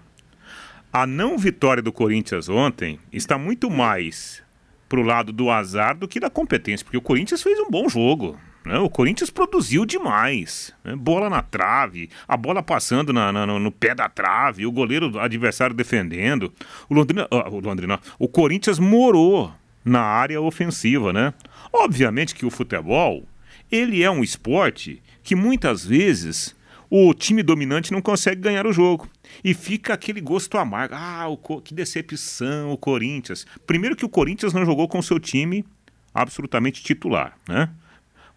[0.93, 4.41] a não vitória do Corinthians ontem está muito mais
[4.87, 8.39] pro lado do azar do que da competência, porque o Corinthians fez um bom jogo.
[8.65, 8.77] Né?
[8.79, 10.73] O Corinthians produziu demais.
[10.83, 10.95] Né?
[10.95, 15.75] Bola na trave, a bola passando na, na, no pé da trave, o goleiro adversário
[15.75, 16.53] defendendo.
[16.89, 19.51] O Londrina, uh, o Londrina, o Corinthians morou
[19.83, 21.33] na área ofensiva, né?
[21.71, 23.25] Obviamente que o futebol,
[23.71, 26.55] ele é um esporte que muitas vezes
[26.89, 29.07] o time dominante não consegue ganhar o jogo.
[29.43, 30.95] E fica aquele gosto amargo.
[30.97, 31.27] Ah,
[31.63, 33.45] que decepção o Corinthians.
[33.65, 35.63] Primeiro que o Corinthians não jogou com seu time
[36.13, 37.69] absolutamente titular, né?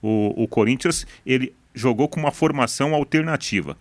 [0.02, 3.76] O, o Corinthians, ele jogou com uma formação alternativa.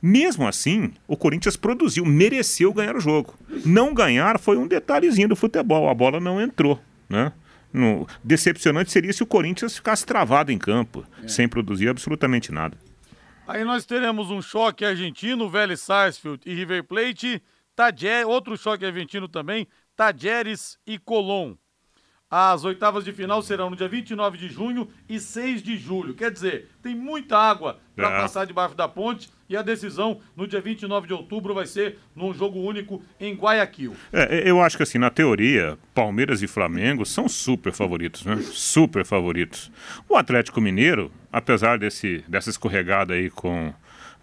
[0.00, 3.34] Mesmo assim, o Corinthians produziu, mereceu ganhar o jogo.
[3.64, 7.32] Não ganhar foi um detalhezinho do futebol, a bola não entrou, né?
[7.72, 11.26] No, decepcionante seria se o Corinthians ficasse travado em campo, é.
[11.26, 12.78] sem produzir absolutamente nada.
[13.48, 17.42] Aí nós teremos um choque argentino, Vélez Sarsfield e River Plate,
[17.74, 21.54] Tadjer, outro choque argentino também, Tajeres e Colón.
[22.36, 26.14] As oitavas de final serão no dia 29 de junho e 6 de julho.
[26.14, 28.20] Quer dizer, tem muita água para É.
[28.22, 32.34] passar debaixo da ponte e a decisão no dia 29 de outubro vai ser num
[32.34, 33.94] jogo único em Guayaquil.
[34.12, 38.36] É, eu acho que assim, na teoria, Palmeiras e Flamengo são super favoritos, né?
[38.50, 39.70] Super favoritos.
[40.08, 43.72] O Atlético Mineiro, apesar desse, dessa escorregada aí com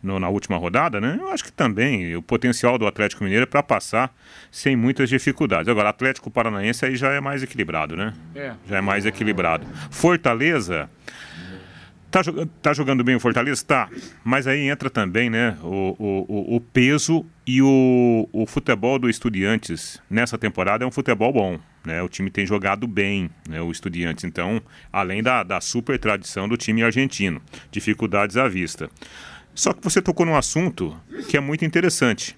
[0.01, 1.17] no- na última rodada, né?
[1.19, 4.13] Eu acho que também o potencial do Atlético Mineiro é para passar
[4.49, 5.67] sem muitas dificuldades.
[5.67, 8.13] Agora, Atlético Paranaense aí já é mais equilibrado, né?
[8.35, 8.53] É.
[8.67, 9.65] Já é mais equilibrado.
[9.89, 10.89] Fortaleza.
[12.09, 12.19] Tá,
[12.61, 13.63] tá jogando bem o Fortaleza?
[13.65, 13.87] Tá.
[14.21, 19.09] Mas aí entra também, né, o, o, o- o peso e o, o futebol do
[19.09, 21.57] Estudiantes nessa temporada é um futebol bom.
[21.85, 22.01] Né?
[22.03, 24.25] O time tem jogado bem, né, o Estudiantes.
[24.25, 24.61] Então,
[24.91, 28.89] além da, da super tradição do time argentino, dificuldades à vista.
[29.53, 30.95] Só que você tocou num assunto
[31.29, 32.37] que é muito interessante.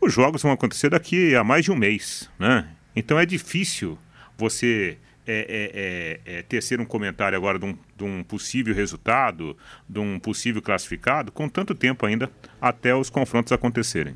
[0.00, 2.68] Os jogos vão acontecer daqui a mais de um mês, né?
[2.94, 3.98] Então é difícil
[4.36, 9.56] você é, é, é, é, tecer um comentário agora de um, de um possível resultado,
[9.88, 14.14] de um possível classificado, com tanto tempo ainda até os confrontos acontecerem.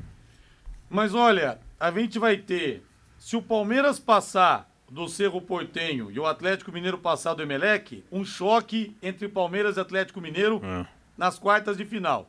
[0.89, 2.83] Mas olha, a gente vai ter,
[3.17, 8.23] se o Palmeiras passar do Cerro Portenho e o Atlético Mineiro passar do Emelec, um
[8.23, 10.98] choque entre Palmeiras e Atlético Mineiro É.
[11.19, 12.27] nas quartas de final.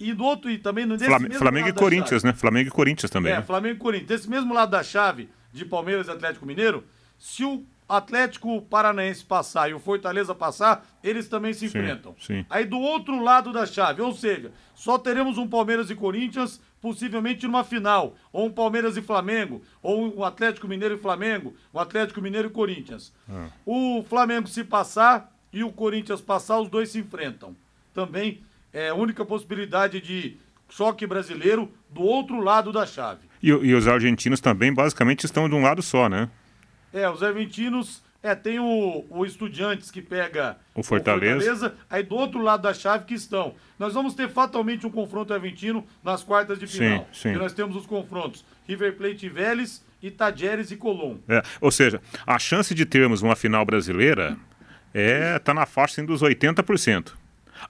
[0.00, 2.26] E do outro, e também no desse Flam- mesmo Flamengo e Corinthians, chave.
[2.26, 2.32] né?
[2.32, 3.32] Flamengo e Corinthians também.
[3.32, 3.42] É, né?
[3.42, 4.08] Flamengo e Corinthians.
[4.08, 6.84] Desse mesmo lado da chave de Palmeiras e Atlético Mineiro,
[7.18, 12.16] se o Atlético Paranaense passar e o Fortaleza passar, eles também se Sim, enfrentam.
[12.18, 12.44] sim.
[12.48, 17.46] Aí do outro lado da chave, ou seja, só teremos um Palmeiras e Corinthians, possivelmente
[17.46, 22.20] numa final, ou um Palmeiras e Flamengo, ou um Atlético Mineiro e Flamengo, um Atlético
[22.20, 23.12] Mineiro e Corinthians.
[23.30, 23.46] Ah.
[23.66, 27.54] O Flamengo se passar e o Corinthians passar, os dois se enfrentam.
[27.94, 30.36] Também é a única possibilidade de
[30.68, 33.20] choque brasileiro do outro lado da chave.
[33.42, 36.28] E, e os argentinos também, basicamente, estão de um lado só, né?
[36.92, 38.02] É, os argentinos.
[38.24, 41.74] É, tem o, o Estudiantes que pega O Fortaleza.
[41.90, 43.52] aí do outro lado da chave que estão.
[43.76, 47.08] Nós vamos ter fatalmente um confronto argentino nas quartas de Sim, final.
[47.12, 47.30] sim.
[47.30, 51.16] E nós temos os confrontos River Plate e Vélez, e Tajeres e Colom.
[51.28, 54.36] É, ou seja, a chance de termos uma final brasileira
[54.94, 57.12] é tá na faixa assim, dos 80%.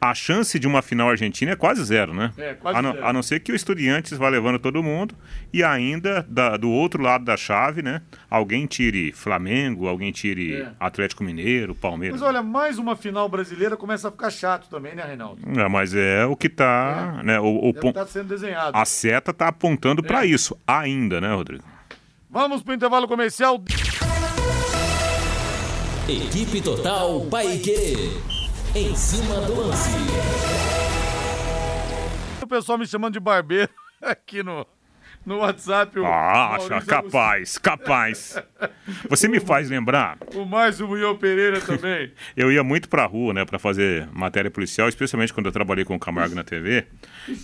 [0.01, 2.33] A chance de uma final argentina é quase zero, né?
[2.37, 3.07] É, quase a, não, zero.
[3.07, 5.15] a não ser que o Estudiantes vá levando todo mundo
[5.53, 8.03] e ainda da- do outro lado da chave, né?
[8.29, 10.73] Alguém tire Flamengo, alguém tire É.
[10.81, 12.21] Atlético Mineiro, Palmeiras.
[12.21, 15.41] Mas olha, mais uma final brasileira começa a ficar chato também, né, Reinaldo?
[15.61, 17.39] É, mas é o que tá, né?
[17.39, 18.77] O, o É o pon- que tá sendo desenhado.
[18.77, 20.27] A seta tá apontando para É.
[20.29, 21.65] isso ainda, né, Rodrigo?
[22.31, 23.63] Vamos pro intervalo comercial.
[26.09, 28.42] Equipe Total Paique.
[28.75, 29.91] Em cima do lance.
[32.43, 33.69] O pessoal me chamando de barbeiro
[34.01, 34.67] aqui no,
[35.25, 35.99] no WhatsApp.
[35.99, 38.43] O Ah, Maurício capaz, capaz.
[39.09, 42.13] Você me faz lembrar O Márcio Munhão Pereira também.
[42.37, 45.95] Eu ia muito pra rua, né, pra fazer matéria policial, especialmente quando eu trabalhei com
[45.95, 46.87] o Camargo na TV.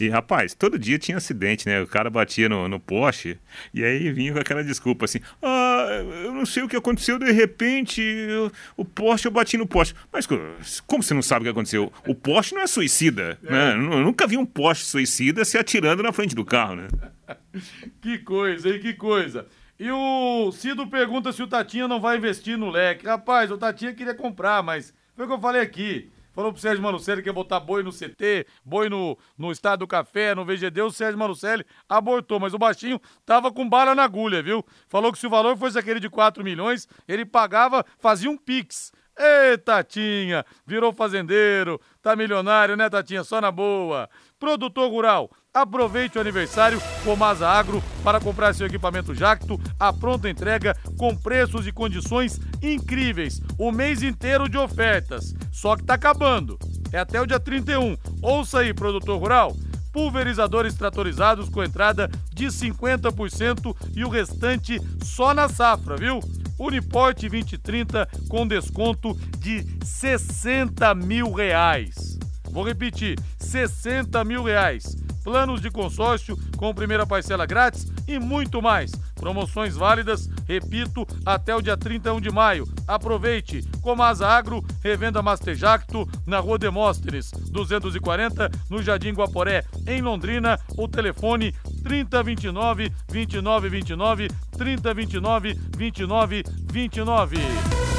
[0.01, 1.81] E, rapaz, todo dia tinha acidente, né?
[1.83, 3.38] O cara batia no, no poste
[3.73, 5.87] e aí vinha com aquela desculpa assim: ah,
[6.25, 9.95] eu não sei o que aconteceu, de repente eu- o poste, eu bati no poste.
[10.12, 10.38] Mas co-
[10.87, 11.93] como você não sabe o que aconteceu?
[12.07, 13.73] O poste não é suicida, né?
[13.75, 16.88] Eu nunca vi um poste suicida se atirando na frente do carro, né?
[18.01, 18.81] Que coisa, hein?
[18.81, 19.47] Que coisa.
[19.79, 23.07] E o Cido pergunta se o Tatinha não vai investir no leque.
[23.07, 26.11] Rapaz, o Tatinha queria comprar, mas foi o que eu falei aqui.
[26.33, 29.88] Falou pro Sérgio Malucelli que ia botar boi no CT, boi no, no Estado do
[29.88, 30.83] Café, no VGD.
[30.83, 34.64] O Sérgio Malucelli abortou, mas o baixinho tava com bala na agulha, viu?
[34.87, 38.93] Falou que se o valor fosse aquele de 4 milhões, ele pagava, fazia um pix.
[39.18, 43.24] Ê, Tatinha, virou fazendeiro, tá milionário, né, Tatinha?
[43.24, 44.09] Só na boa.
[44.38, 50.76] Produtor rural, aproveite o aniversário Comasa Agro para comprar seu equipamento Jacto a pronta entrega
[50.96, 53.40] com preços e condições incríveis.
[53.59, 55.35] O mês inteiro de ofertas.
[55.50, 56.57] Só que tá acabando.
[56.92, 57.96] É até o dia 31.
[58.22, 59.57] Ouça aí, produtor rural.
[59.92, 66.20] Pulverizadores tratorizados com entrada de 50% e o restante só na safra, viu?
[66.59, 72.18] Uniporte 2030 com desconto de 60 mil reais.
[72.51, 74.97] Vou repetir, 60 mil reais.
[75.29, 78.91] Planos de consórcio com primeira parcela grátis e muito mais.
[79.14, 82.67] Promoções válidas, repito, até o dia 31 de maio.
[82.87, 83.62] Aproveite!
[83.83, 90.59] Comasa Agro, revenda Master Jacto, na Rua Demóstenes, 240, no Jardim Guaporé, em Londrina.
[90.79, 97.98] O telefone 3029 2929 3029 2929.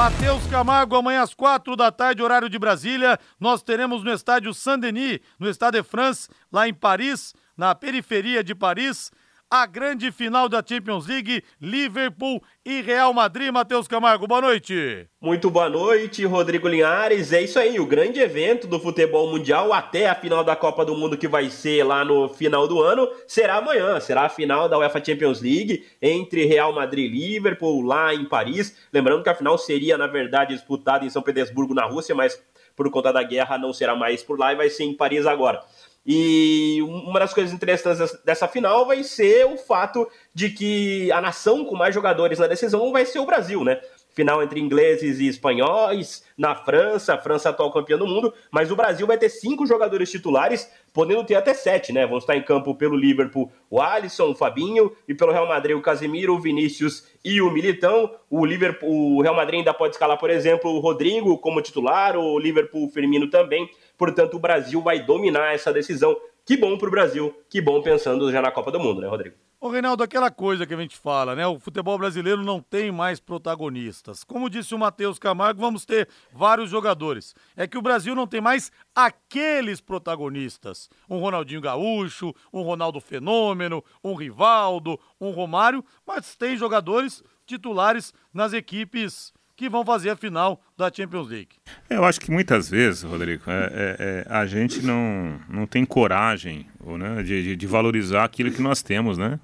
[0.00, 5.20] Matheus Camargo, amanhã às quatro da tarde, horário de Brasília, nós teremos no estádio Saint-Denis,
[5.38, 9.12] no Estado de France, lá em Paris, na periferia de Paris,
[9.50, 13.50] a grande final da Champions League, Liverpool e Real Madrid.
[13.50, 15.08] Matheus Camargo, boa noite.
[15.20, 17.32] Muito boa noite, Rodrigo Linhares.
[17.32, 20.96] É isso aí, o grande evento do futebol mundial até a final da Copa do
[20.96, 23.98] Mundo que vai ser lá no final do ano será amanhã.
[23.98, 28.76] Será a final da UEFA Champions League entre Real Madrid e Liverpool lá em Paris.
[28.92, 32.40] Lembrando que a final seria, na verdade, disputada em São Petersburgo, na Rússia, mas
[32.76, 35.60] por conta da guerra não será mais por lá e vai ser em Paris agora.
[36.04, 41.64] E uma das coisas interessantes dessa final vai ser o fato de que a nação
[41.64, 43.80] com mais jogadores na decisão vai ser o Brasil, né?
[44.12, 48.76] Final entre ingleses e espanhóis, na França, a França atual campeã do mundo, mas o
[48.76, 52.06] Brasil vai ter cinco jogadores titulares, podendo ter até sete, né?
[52.06, 55.82] Vão estar em campo pelo Liverpool o Alisson, o Fabinho, e pelo Real Madrid o
[55.82, 58.12] Casemiro, o Vinícius e o Militão.
[58.28, 62.38] O, Liverpool, o Real Madrid ainda pode escalar, por exemplo, o Rodrigo como titular, o
[62.38, 63.70] Liverpool o Firmino também.
[64.00, 66.16] Portanto, o Brasil vai dominar essa decisão.
[66.46, 69.36] Que bom para o Brasil, que bom pensando já na Copa do Mundo, né, Rodrigo?
[69.60, 71.46] Ô, Reinaldo, aquela coisa que a gente fala, né?
[71.46, 74.24] O futebol brasileiro não tem mais protagonistas.
[74.24, 77.34] Como disse o Matheus Camargo, vamos ter vários jogadores.
[77.54, 80.88] É que o Brasil não tem mais aqueles protagonistas.
[81.06, 88.54] Um Ronaldinho Gaúcho, um Ronaldo Fenômeno, um Rivaldo, um Romário, mas tem jogadores titulares nas
[88.54, 89.30] equipes
[89.60, 91.50] que vão fazer a final da Champions League.
[91.90, 96.66] Eu acho que muitas vezes, Rodrigo, é, é, é, a gente não, não tem coragem
[96.82, 99.38] ou, né, de, de, valorizar aquilo que nós temos, né?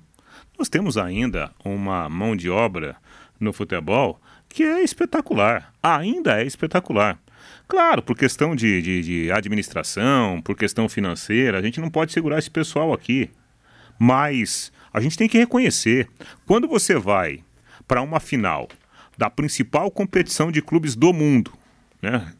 [0.58, 2.96] Nós temos ainda uma mão de obra
[3.38, 7.18] no futebol que é espetacular, ainda é espetacular.
[7.68, 12.38] Claro, por questão de, de, de administração, por questão financeira, a gente não pode segurar
[12.38, 13.28] esse pessoal aqui.
[13.98, 16.08] Mas a gente tem que reconhecer,
[16.46, 17.44] quando você vai
[17.86, 18.66] para uma final
[19.16, 21.52] da principal competição de clubes do mundo,
[22.00, 22.32] né?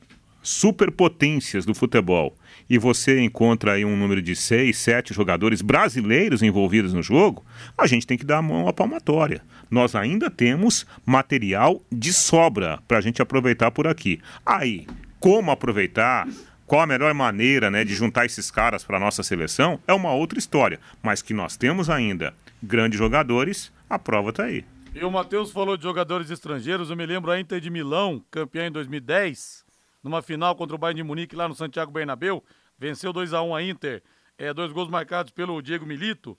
[0.42, 2.32] superpotências do futebol,
[2.70, 7.44] e você encontra aí um número de seis, sete jogadores brasileiros envolvidos no jogo,
[7.76, 9.42] a gente tem que dar a mão à palmatória.
[9.68, 14.20] Nós ainda temos material de sobra para a gente aproveitar por aqui.
[14.44, 14.86] Aí,
[15.18, 16.28] como aproveitar?
[16.64, 20.12] Qual a melhor maneira né, de juntar esses caras para a nossa seleção é uma
[20.12, 20.80] outra história.
[21.02, 24.64] Mas que nós temos ainda grandes jogadores, a prova está aí.
[24.98, 26.88] E o Matheus falou de jogadores estrangeiros.
[26.88, 29.62] Eu me lembro a Inter de Milão, campeã em 2010,
[30.02, 32.42] numa final contra o Bayern de Munique lá no Santiago Bernabéu.
[32.78, 34.02] Venceu 2 a 1 a Inter,
[34.38, 36.34] é, dois gols marcados pelo Diego Milito.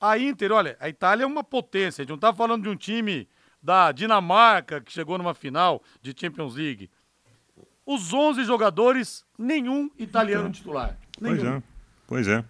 [0.00, 2.00] A Inter, olha, a Itália é uma potência.
[2.00, 3.28] A gente não tá falando de um time
[3.62, 6.88] da Dinamarca que chegou numa final de Champions League.
[7.84, 10.96] Os 11 jogadores, nenhum italiano então, titular.
[11.20, 11.36] Nenhum.
[11.36, 11.62] Pois é.
[12.06, 12.44] Pois é.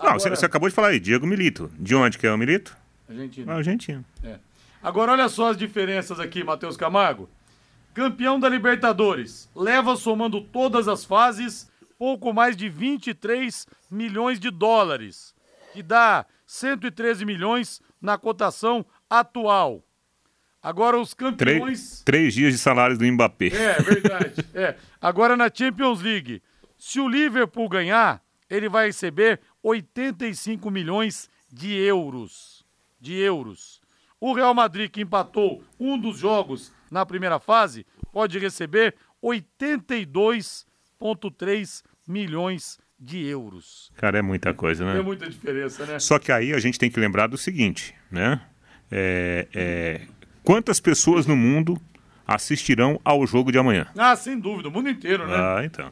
[0.00, 1.70] Não, você, você, acabou de falar aí, Diego Milito.
[1.78, 2.76] De onde que é o Milito?
[3.08, 3.52] Argentina.
[3.54, 4.04] Argentina.
[4.24, 4.49] É.
[4.82, 7.28] Agora olha só as diferenças aqui, Matheus Camargo.
[7.92, 15.34] Campeão da Libertadores, leva somando todas as fases pouco mais de 23 milhões de dólares,
[15.72, 19.84] que dá 113 milhões na cotação atual.
[20.62, 22.02] Agora os campeões.
[22.02, 23.48] Três, três dias de salários do Mbappé.
[23.48, 24.46] É, verdade.
[24.54, 24.76] é.
[25.00, 26.42] Agora na Champions League,
[26.78, 32.64] se o Liverpool ganhar, ele vai receber 85 milhões de euros.
[33.00, 33.79] De euros.
[34.20, 42.78] O Real Madrid, que empatou um dos jogos na primeira fase, pode receber 82,3 milhões
[42.98, 43.90] de euros.
[43.96, 44.98] Cara, é muita coisa, né?
[44.98, 45.98] É muita diferença, né?
[45.98, 48.42] Só que aí a gente tem que lembrar do seguinte, né?
[48.90, 50.02] É, é,
[50.44, 51.80] quantas pessoas no mundo
[52.26, 53.86] assistirão ao jogo de amanhã?
[53.96, 55.34] Ah, sem dúvida, o mundo inteiro, né?
[55.34, 55.90] Ah, então.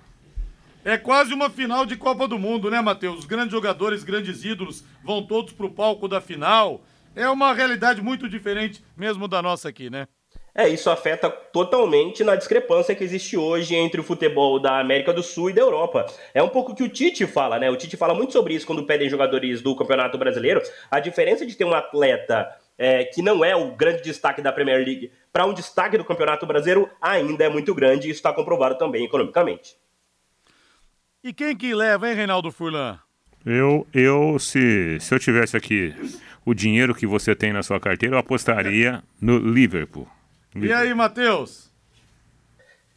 [0.84, 3.20] É quase uma final de Copa do Mundo, né, Matheus?
[3.20, 6.84] Os grandes jogadores, grandes ídolos vão todos pro palco da final
[7.18, 10.06] é uma realidade muito diferente mesmo da nossa aqui, né?
[10.54, 15.22] É, isso afeta totalmente na discrepância que existe hoje entre o futebol da América do
[15.22, 16.06] Sul e da Europa.
[16.34, 17.70] É um pouco o que o Tite fala, né?
[17.70, 20.60] O Tite fala muito sobre isso quando pedem jogadores do Campeonato Brasileiro.
[20.90, 24.84] A diferença de ter um atleta é, que não é o grande destaque da Premier
[24.84, 28.76] League para um destaque do Campeonato Brasileiro ainda é muito grande e isso está comprovado
[28.76, 29.76] também economicamente.
[31.22, 32.98] E quem que leva, hein, Reinaldo Furlan?
[33.50, 35.94] Eu, eu se, se eu tivesse aqui
[36.44, 40.06] o dinheiro que você tem na sua carteira, eu apostaria no Liverpool.
[40.54, 40.70] Liverpool.
[40.70, 41.70] E aí, Matheus?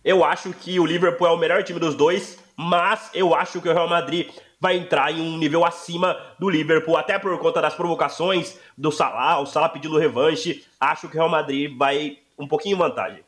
[0.03, 3.69] Eu acho que o Liverpool é o melhor time dos dois, mas eu acho que
[3.69, 4.27] o Real Madrid
[4.59, 9.39] vai entrar em um nível acima do Liverpool, até por conta das provocações do Salah,
[9.39, 10.65] o Salah pedindo revanche.
[10.77, 13.23] Acho que o Real Madrid vai um pouquinho em vantagem.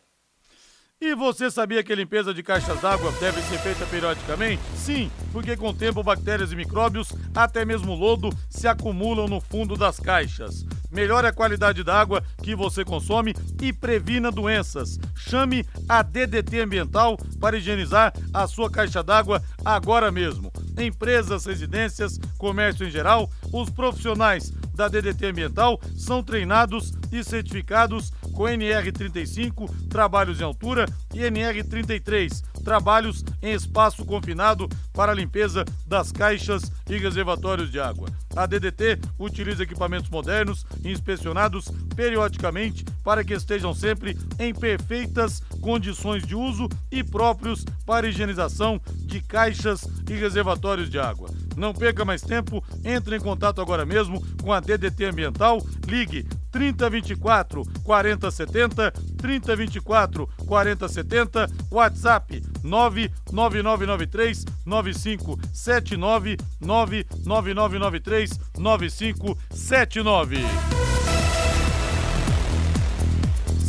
[1.06, 4.64] E você sabia que a limpeza de caixas d'água deve ser feita periodicamente?
[4.74, 9.76] Sim, porque com o tempo bactérias e micróbios, até mesmo lodo, se acumulam no fundo
[9.76, 10.66] das caixas.
[10.90, 14.98] Melhore a qualidade da água que você consome e previna doenças.
[15.14, 20.54] Chame a DDT Ambiental para higienizar a sua caixa d'água agora mesmo.
[20.80, 28.44] Empresas, residências, comércio em geral, os profissionais da DDT Ambiental são treinados e certificados com
[28.44, 36.72] NR35, trabalhos em altura, e NR33, trabalhos em espaço confinado para a limpeza das caixas
[36.90, 38.10] e reservatórios de água.
[38.36, 41.66] A DDT utiliza equipamentos modernos e inspecionados
[41.96, 49.22] periodicamente para que estejam sempre em perfeitas condições de uso e próprios para higienização de
[49.22, 51.30] caixas e reservatórios de água.
[51.56, 57.64] Não perca mais tempo, entre em contato agora mesmo com a DDT Ambiental, ligue 3024
[57.84, 70.38] 4070, 3024 4070, WhatsApp 99993 9579, 99993 9579.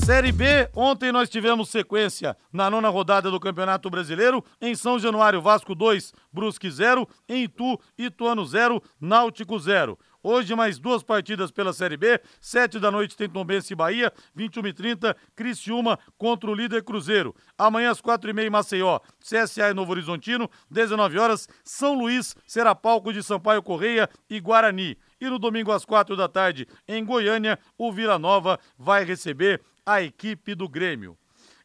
[0.04, 5.40] Série B, ontem nós tivemos sequência na nona rodada do Campeonato Brasileiro, em São Januário,
[5.40, 9.98] Vasco 2, Brusque 0, em Itu, Ituano 0, Náutico 0.
[10.26, 12.18] Hoje, mais duas partidas pela Série B.
[12.40, 14.10] Sete da noite tem Tombense e Bahia.
[14.34, 17.36] 21 e 30 Criciúma contra o líder Cruzeiro.
[17.58, 20.48] Amanhã, às quatro e meia, Maceió, CSA e Novo Horizontino.
[20.70, 24.96] 19 horas, São Luís será palco de Sampaio Correia e Guarani.
[25.20, 30.00] E no domingo, às quatro da tarde, em Goiânia, o Vila Nova vai receber a
[30.00, 31.18] equipe do Grêmio.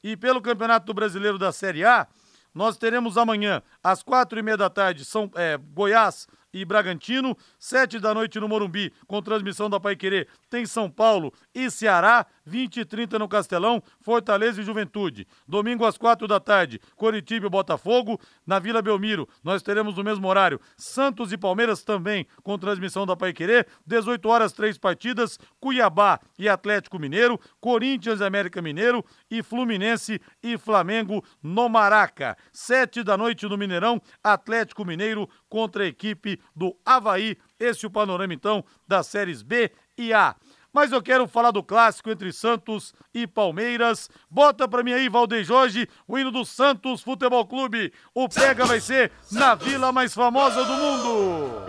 [0.03, 2.05] E pelo Campeonato Brasileiro da Série A,
[2.53, 7.36] nós teremos amanhã, às quatro e meia da tarde, São, é, Goiás e Bragantino.
[7.58, 12.26] Sete da noite no Morumbi, com transmissão da Paiquerê, tem São Paulo e Ceará.
[12.50, 15.28] 20 e 30 no Castelão, Fortaleza e Juventude.
[15.47, 18.20] Domingo às quatro da tarde, Coritiba e Botafogo.
[18.45, 23.16] Na Vila Belmiro, nós teremos no mesmo horário Santos e Palmeiras também, com transmissão da
[23.16, 23.66] Paiquerê.
[23.86, 30.58] 18 horas, três partidas, Cuiabá e Atlético Mineiro, Corinthians e América Mineiro e Fluminense e
[30.58, 32.36] Flamengo no Maraca.
[32.52, 37.38] Sete da noite no Mineirão, Atlético Mineiro contra a equipe do Havaí.
[37.60, 40.36] Esse é o panorama, então, das séries B e A.
[40.74, 44.09] Mas eu quero falar do clássico entre Santos e Palmeiras.
[44.30, 47.91] Bota pra mim aí, Valdeir Jorge, o hino do Santos Futebol Clube.
[48.13, 51.63] O pega vai ser na vila mais famosa do mundo.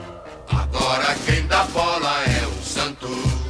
[0.49, 3.41] Agora quem dá bola é o Santos.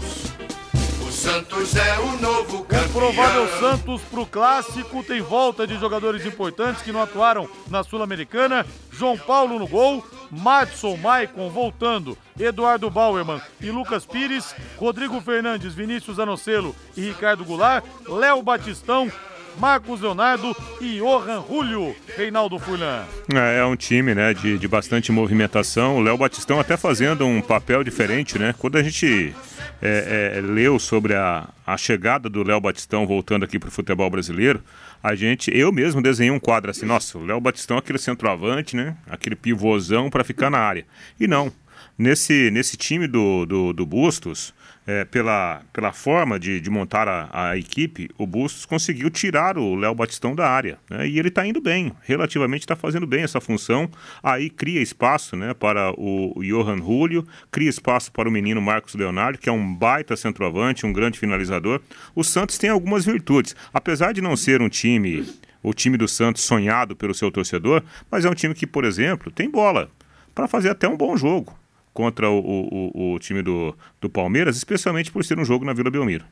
[1.07, 2.86] O Santos é o novo campeão.
[2.86, 8.64] O provável Santos pro clássico tem volta de jogadores importantes que não atuaram na Sul-Americana.
[8.92, 16.18] João Paulo no gol, Madison Maicon voltando, Eduardo Bauerman e Lucas Pires, Rodrigo Fernandes, Vinícius
[16.18, 19.11] Anocelo e Ricardo Goulart, Léo Batistão,
[19.59, 23.05] Marcos Leonardo e Johan Julio, Reinaldo Furlan.
[23.35, 25.97] É, é um time, né, de, de bastante movimentação.
[25.97, 28.55] O Léo Batistão até fazendo um papel diferente, né?
[28.59, 29.35] Quando a gente
[29.83, 34.09] é, é, leu sobre a, a chegada do Léo Batistão voltando aqui para o futebol
[34.09, 34.62] brasileiro,
[35.03, 38.96] a gente, eu mesmo desenhei um quadro assim, nossa, o Léo Batistão aquele centroavante, né?
[39.07, 40.84] Aquele pivôzão para ficar na área.
[41.18, 41.53] E não.
[41.96, 44.55] Nesse, nesse time do, do, do Bustos,
[44.91, 49.76] é, pela, pela forma de, de montar a, a, equipe, o Bustos conseguiu tirar o
[49.76, 50.78] Léo Batistão da área.
[50.91, 51.07] Né?
[51.07, 53.88] E ele está indo bem, relativamente está fazendo bem essa função.
[54.20, 58.97] Aí cria espaço né, para o, o Johan Julio, cria espaço para o menino Marcos
[58.97, 61.80] Leonardo, que é um baita centroavante, um grande finalizador.
[62.12, 63.55] O Santos tem algumas virtudes.
[63.72, 65.24] Apesar de não ser um time,
[65.62, 67.80] o time do Santos sonhado pelo seu torcedor,
[68.11, 69.88] mas é um time que, por exemplo, tem bola
[70.34, 71.59] para fazer até um bom jogo
[72.01, 75.90] contra o, o, o time do, do Palmeiras, especialmente por ser um jogo na Vila
[75.90, 76.24] Belmiro.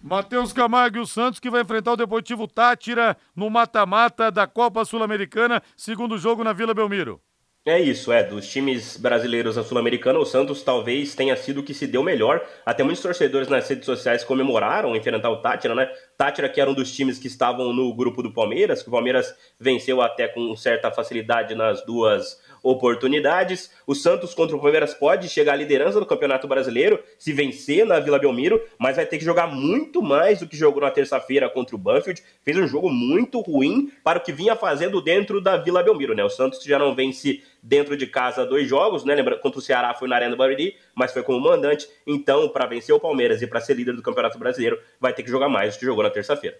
[0.00, 4.84] Matheus Camargo e o Santos que vai enfrentar o Deportivo Tátira no mata-mata da Copa
[4.84, 7.20] Sul-Americana, segundo jogo na Vila Belmiro.
[7.64, 8.24] É isso, é.
[8.24, 12.44] Dos times brasileiros na Sul-Americana, o Santos talvez tenha sido o que se deu melhor.
[12.66, 15.88] Até muitos torcedores nas redes sociais comemoraram enfrentar o Tátira, né?
[16.16, 19.32] Tátira, que era um dos times que estavam no grupo do Palmeiras, que o Palmeiras
[19.60, 23.70] venceu até com certa facilidade nas duas oportunidades.
[23.86, 27.98] O Santos contra o Palmeiras pode chegar à liderança do Campeonato Brasileiro se vencer na
[27.98, 31.74] Vila Belmiro, mas vai ter que jogar muito mais do que jogou na terça-feira contra
[31.74, 32.22] o Banfield.
[32.42, 36.24] Fez um jogo muito ruim para o que vinha fazendo dentro da Vila Belmiro, né?
[36.24, 39.14] O Santos já não vence dentro de casa dois jogos, né?
[39.14, 41.88] Lembra contra o Ceará foi na Arena do Barueri, mas foi como mandante.
[42.06, 45.30] Então, para vencer o Palmeiras e para ser líder do Campeonato Brasileiro, vai ter que
[45.30, 46.58] jogar mais do que jogou na terça-feira.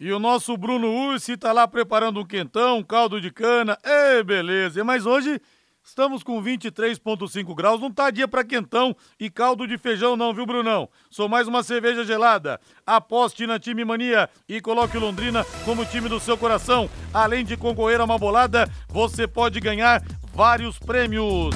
[0.00, 3.76] E o nosso Bruno Ursi tá lá preparando um quentão, um caldo de cana.
[3.84, 4.82] Ê, beleza.
[4.82, 5.38] Mas hoje
[5.84, 7.78] estamos com 23,5 graus.
[7.78, 10.88] Não tá dia para quentão e caldo de feijão, não, viu, Brunão?
[11.10, 12.58] Sou mais uma cerveja gelada.
[12.86, 16.88] Aposte na Time Mania e coloque Londrina como time do seu coração.
[17.12, 21.54] Além de concorrer a uma bolada, você pode ganhar vários prêmios.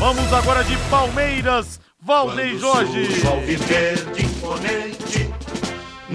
[0.00, 3.06] Vamos agora de Palmeiras, Valdem Jorge.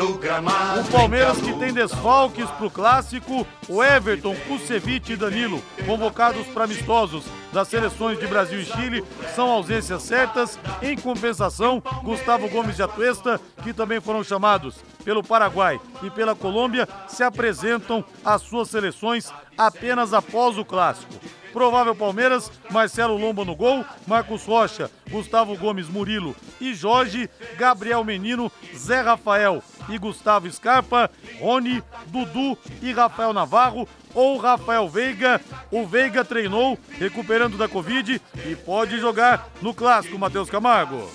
[0.01, 6.63] O Palmeiras que tem desfalques para o clássico, o Everton, Kusevich e Danilo, convocados para
[6.63, 7.25] amistosos.
[7.51, 9.03] das seleções de Brasil e Chile
[9.35, 10.57] são ausências certas.
[10.81, 16.87] Em compensação, Gustavo Gomes de Atuesta, que também foram chamados pelo Paraguai e pela Colômbia,
[17.07, 21.13] se apresentam às suas seleções apenas após o clássico.
[21.51, 28.51] Provável Palmeiras, Marcelo Lomba no gol, Marcos Rocha, Gustavo Gomes Murilo e Jorge, Gabriel Menino,
[28.77, 31.09] Zé Rafael e Gustavo Scarpa,
[31.39, 35.41] Rony, Dudu e Rafael Navarro ou Rafael Veiga.
[35.71, 41.09] O Veiga treinou, recuperando da Covid e pode jogar no clássico, Matheus Camargo.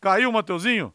[0.00, 0.92] Caiu, Mateuzinho?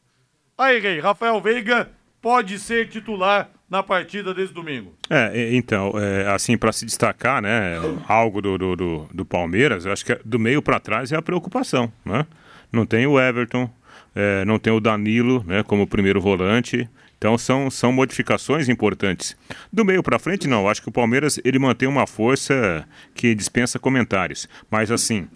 [0.58, 1.90] Aí, Rei, Rafael Veiga
[2.22, 4.94] pode ser titular na partida desse domingo.
[5.10, 7.76] É, então, é, assim, para se destacar, né,
[8.08, 11.22] algo do, do, do, do Palmeiras, acho que é, do meio para trás é a
[11.22, 12.26] preocupação, né?
[12.72, 13.70] Não tem o Everton,
[14.18, 16.90] é, não tem o Danilo, né, como primeiro volante,
[17.20, 19.38] então são, são modificações importantes.
[19.72, 20.68] Do meio para frente, não.
[20.68, 24.50] Acho que o Palmeiras ele mantém uma força que dispensa comentários.
[24.72, 25.28] Mas assim,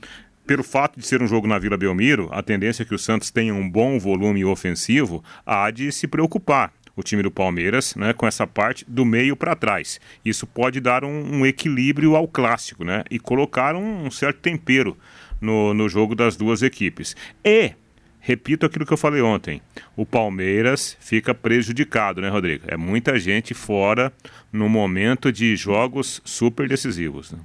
[0.47, 3.29] pelo fato de ser um jogo na Vila Belmiro, a tendência é que o Santos
[3.29, 8.27] tenha um bom volume ofensivo há de se preocupar o time do Palmeiras, né, com
[8.27, 9.99] essa parte do meio para trás.
[10.25, 14.97] Isso pode dar um, um, equilíbrio ao clássico, né, e colocar um, um certo tempero
[15.39, 17.15] no, no jogo das duas equipes.
[17.45, 17.73] E
[18.21, 19.61] repito aquilo que eu falei ontem:
[19.97, 22.65] o Palmeiras fica prejudicado, né, Rodrigo?
[22.67, 24.13] É muita gente fora
[24.53, 27.31] no momento de jogos super decisivos.
[27.31, 27.39] Né?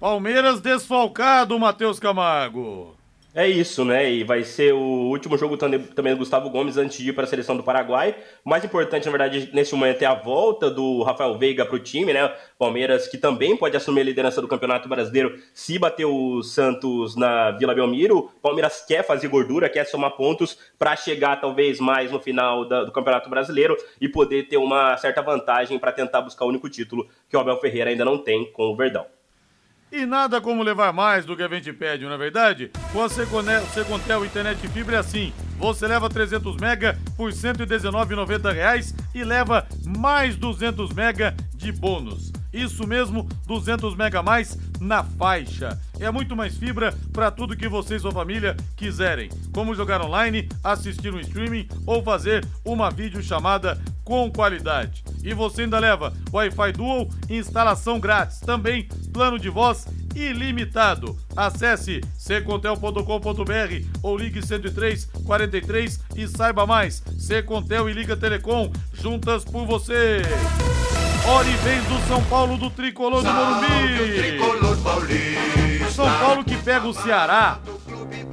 [0.00, 2.96] Palmeiras desfalcado, Matheus Camargo.
[3.32, 4.10] É isso, né?
[4.10, 7.26] E vai ser o último jogo também do Gustavo Gomes antes de ir para a
[7.28, 8.16] seleção do Paraguai.
[8.44, 11.78] O mais importante, na verdade, nesse momento é a volta do Rafael Veiga para o
[11.78, 12.28] time, né?
[12.58, 17.52] Palmeiras que também pode assumir a liderança do Campeonato Brasileiro se bater o Santos na
[17.52, 18.32] Vila Belmiro.
[18.42, 22.90] Palmeiras quer fazer gordura, quer somar pontos para chegar talvez mais no final da, do
[22.90, 27.36] Campeonato Brasileiro e poder ter uma certa vantagem para tentar buscar o único título que
[27.36, 29.06] o Abel Ferreira ainda não tem com o Verdão.
[29.92, 32.70] E nada como levar mais do que a gente pede, não é verdade?
[32.92, 35.32] Com a Secontel Internet Fibra é assim.
[35.58, 39.66] Você leva 300 mega por R$ 119,90 e leva
[39.98, 42.30] mais 200 mega de bônus.
[42.52, 45.76] Isso mesmo, 200 mega mais na faixa.
[45.98, 50.48] É muito mais fibra para tudo que você e sua família quiserem, como jogar online,
[50.62, 53.78] assistir um streaming ou fazer uma videochamada
[54.10, 55.04] com qualidade.
[55.22, 59.86] E você ainda leva Wi-Fi Dual, instalação grátis, também plano de voz
[60.16, 61.16] ilimitado.
[61.36, 67.04] Acesse secontel.com.br ou ligue 103 43 e saiba mais.
[67.20, 70.22] Secontel e Liga Telecom, juntas por você.
[71.30, 74.40] Hora e vez do São Paulo do Tricolor do Morumbi.
[75.94, 77.60] São Paulo que pega o Ceará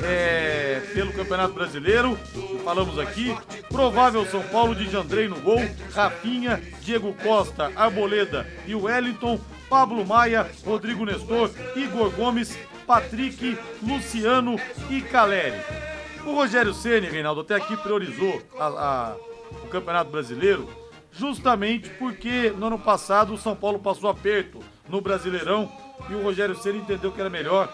[0.01, 2.17] é, pelo Campeonato Brasileiro.
[2.63, 3.37] Falamos aqui.
[3.69, 5.63] Provável São Paulo de Jandrei no gol.
[5.93, 9.39] Rafinha, Diego Costa, Arboleda e Wellington.
[9.69, 14.55] Pablo Maia, Rodrigo Nestor, Igor Gomes, Patrick, Luciano
[14.89, 15.61] e Caleri.
[16.25, 19.15] O Rogério Ceni, Reinaldo, até aqui priorizou a, a,
[19.63, 20.67] o Campeonato Brasileiro
[21.18, 25.72] justamente porque no ano passado o São Paulo passou aperto no Brasileirão
[26.09, 27.74] e o Rogério Ceni entendeu que era melhor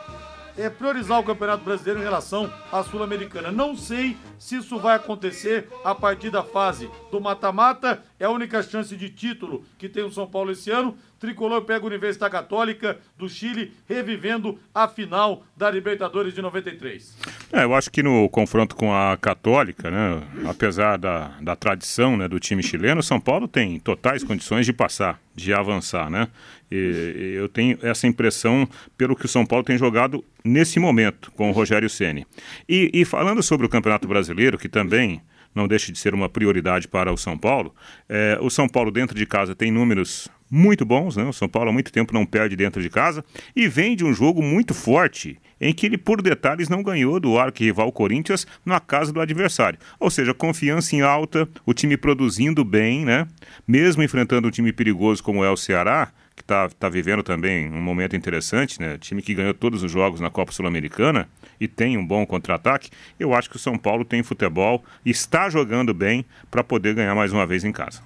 [0.57, 3.51] é, priorizar o Campeonato Brasileiro em relação à Sul-Americana.
[3.51, 8.03] Não sei se isso vai acontecer a partir da fase do mata-mata.
[8.23, 10.97] É a única chance de título que tem o São Paulo esse ano.
[11.19, 17.17] Tricolor pega a Universidade Católica do Chile, revivendo a final da Libertadores de 93.
[17.51, 22.29] É, eu acho que no confronto com a Católica, né, apesar da, da tradição né,
[22.29, 26.29] do time chileno, São Paulo tem totais condições de passar, de avançar, né?
[26.71, 28.65] E, eu tenho essa impressão
[28.97, 32.25] pelo que o São Paulo tem jogado nesse momento com o Rogério Ceni.
[32.69, 35.21] E, e falando sobre o Campeonato Brasileiro, que também
[35.53, 37.73] não deixa de ser uma prioridade para o São Paulo.
[38.07, 41.23] É, o São Paulo dentro de casa tem números muito bons, né?
[41.23, 43.25] O São Paulo há muito tempo não perde dentro de casa
[43.55, 47.39] e vem de um jogo muito forte em que ele, por detalhes, não ganhou do
[47.39, 49.79] arquirrival Corinthians na casa do adversário.
[49.99, 53.27] Ou seja, confiança em alta, o time produzindo bem, né?
[53.67, 57.81] Mesmo enfrentando um time perigoso como é o Ceará, que está tá vivendo também um
[57.81, 58.97] momento interessante, né?
[58.97, 61.29] Time que ganhou todos os jogos na Copa Sul-Americana
[61.59, 62.89] e tem um bom contra-ataque.
[63.19, 67.31] Eu acho que o São Paulo tem futebol, está jogando bem para poder ganhar mais
[67.31, 68.01] uma vez em casa.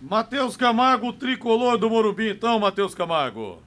[0.00, 3.62] Matheus Camargo, tricolor do Morumbi, então, Matheus Camargo.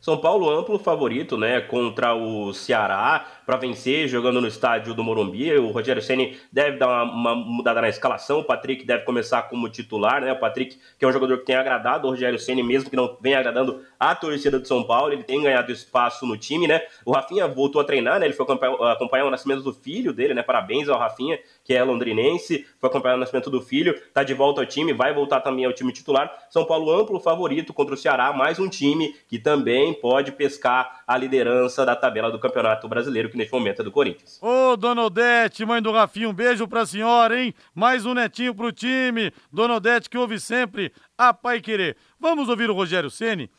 [0.00, 3.26] São Paulo amplo favorito, né, contra o Ceará.
[3.44, 5.52] Para vencer, jogando no estádio do Morumbi.
[5.54, 8.40] O Rogério Ceni deve dar uma, uma, mudada na escalação.
[8.40, 10.32] O Patrick deve começar como titular, né?
[10.32, 13.16] O Patrick, que é um jogador que tem agradado o Rogério Ceni, mesmo que não
[13.20, 16.82] venha agradando a torcida de São Paulo, ele tem ganhado espaço no time, né?
[17.04, 18.26] O Rafinha voltou a treinar, né?
[18.26, 20.42] Ele foi acompanhar, o nascimento do filho dele, né?
[20.42, 24.60] Parabéns ao Rafinha, que é londrinense, foi acompanhar o nascimento do filho, tá de volta
[24.60, 26.30] ao time, vai voltar também ao time titular.
[26.50, 31.16] São Paulo amplo favorito contra o Ceará, mais um time que também pode pescar a
[31.16, 34.38] liderança da tabela do Campeonato Brasileiro, que neste momento é do Corinthians.
[34.40, 37.52] Ô, Dona Odete, mãe do Rafinha, um beijo pra senhora, hein?
[37.74, 39.32] Mais um netinho pro time.
[39.52, 41.96] Dona Odete, que ouve sempre a Pai Querer.
[42.18, 43.50] Vamos ouvir o Rogério Ceni.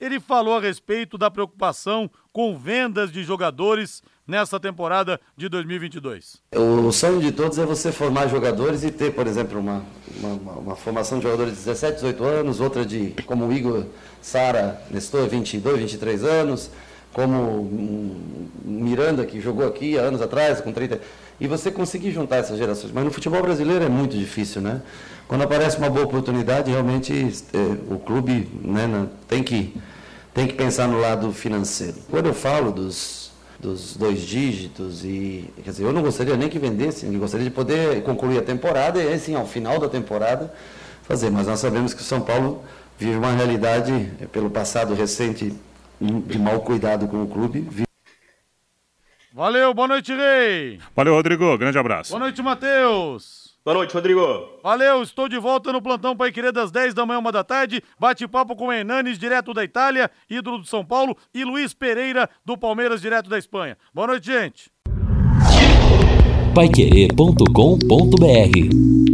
[0.00, 6.40] Ele falou a respeito da preocupação com vendas de jogadores nessa temporada de 2022.
[6.52, 9.84] O sonho de todos é você formar jogadores e ter, por exemplo, uma,
[10.20, 13.84] uma, uma formação de jogadores de 17, 18 anos, outra de, como o Igor,
[14.20, 16.70] Sara, Nestor, 22, 23 anos,
[17.14, 17.70] como
[18.64, 21.00] Miranda, que jogou aqui há anos atrás, com 30.
[21.40, 22.92] E você conseguir juntar essas gerações.
[22.92, 24.82] Mas no futebol brasileiro é muito difícil, né?
[25.28, 29.74] Quando aparece uma boa oportunidade, realmente é, o clube né, tem, que,
[30.34, 31.94] tem que pensar no lado financeiro.
[32.10, 36.58] Quando eu falo dos, dos dois dígitos, e quer dizer, eu não gostaria nem que
[36.58, 40.52] vendesse, eu gostaria de poder concluir a temporada e, assim, ao final da temporada,
[41.04, 41.30] fazer.
[41.30, 42.62] Mas nós sabemos que o São Paulo
[42.98, 45.54] vive uma realidade, pelo passado recente,
[46.00, 47.66] de mau cuidado com o clube.
[49.32, 50.78] Valeu, boa noite, Rei.
[50.94, 51.58] Valeu, Rodrigo.
[51.58, 52.10] Grande abraço.
[52.10, 53.54] Boa noite, Matheus.
[53.64, 54.20] Boa noite, Rodrigo.
[54.62, 57.82] Valeu, estou de volta no plantão Pai Querer das 10 da manhã, uma da tarde.
[57.98, 63.00] Bate-papo com Hernanes, direto da Itália, ídolo do São Paulo, e Luiz Pereira, do Palmeiras,
[63.00, 63.78] direto da Espanha.
[63.92, 64.70] Boa noite, gente.
[66.54, 69.13] Paiquerê.com.br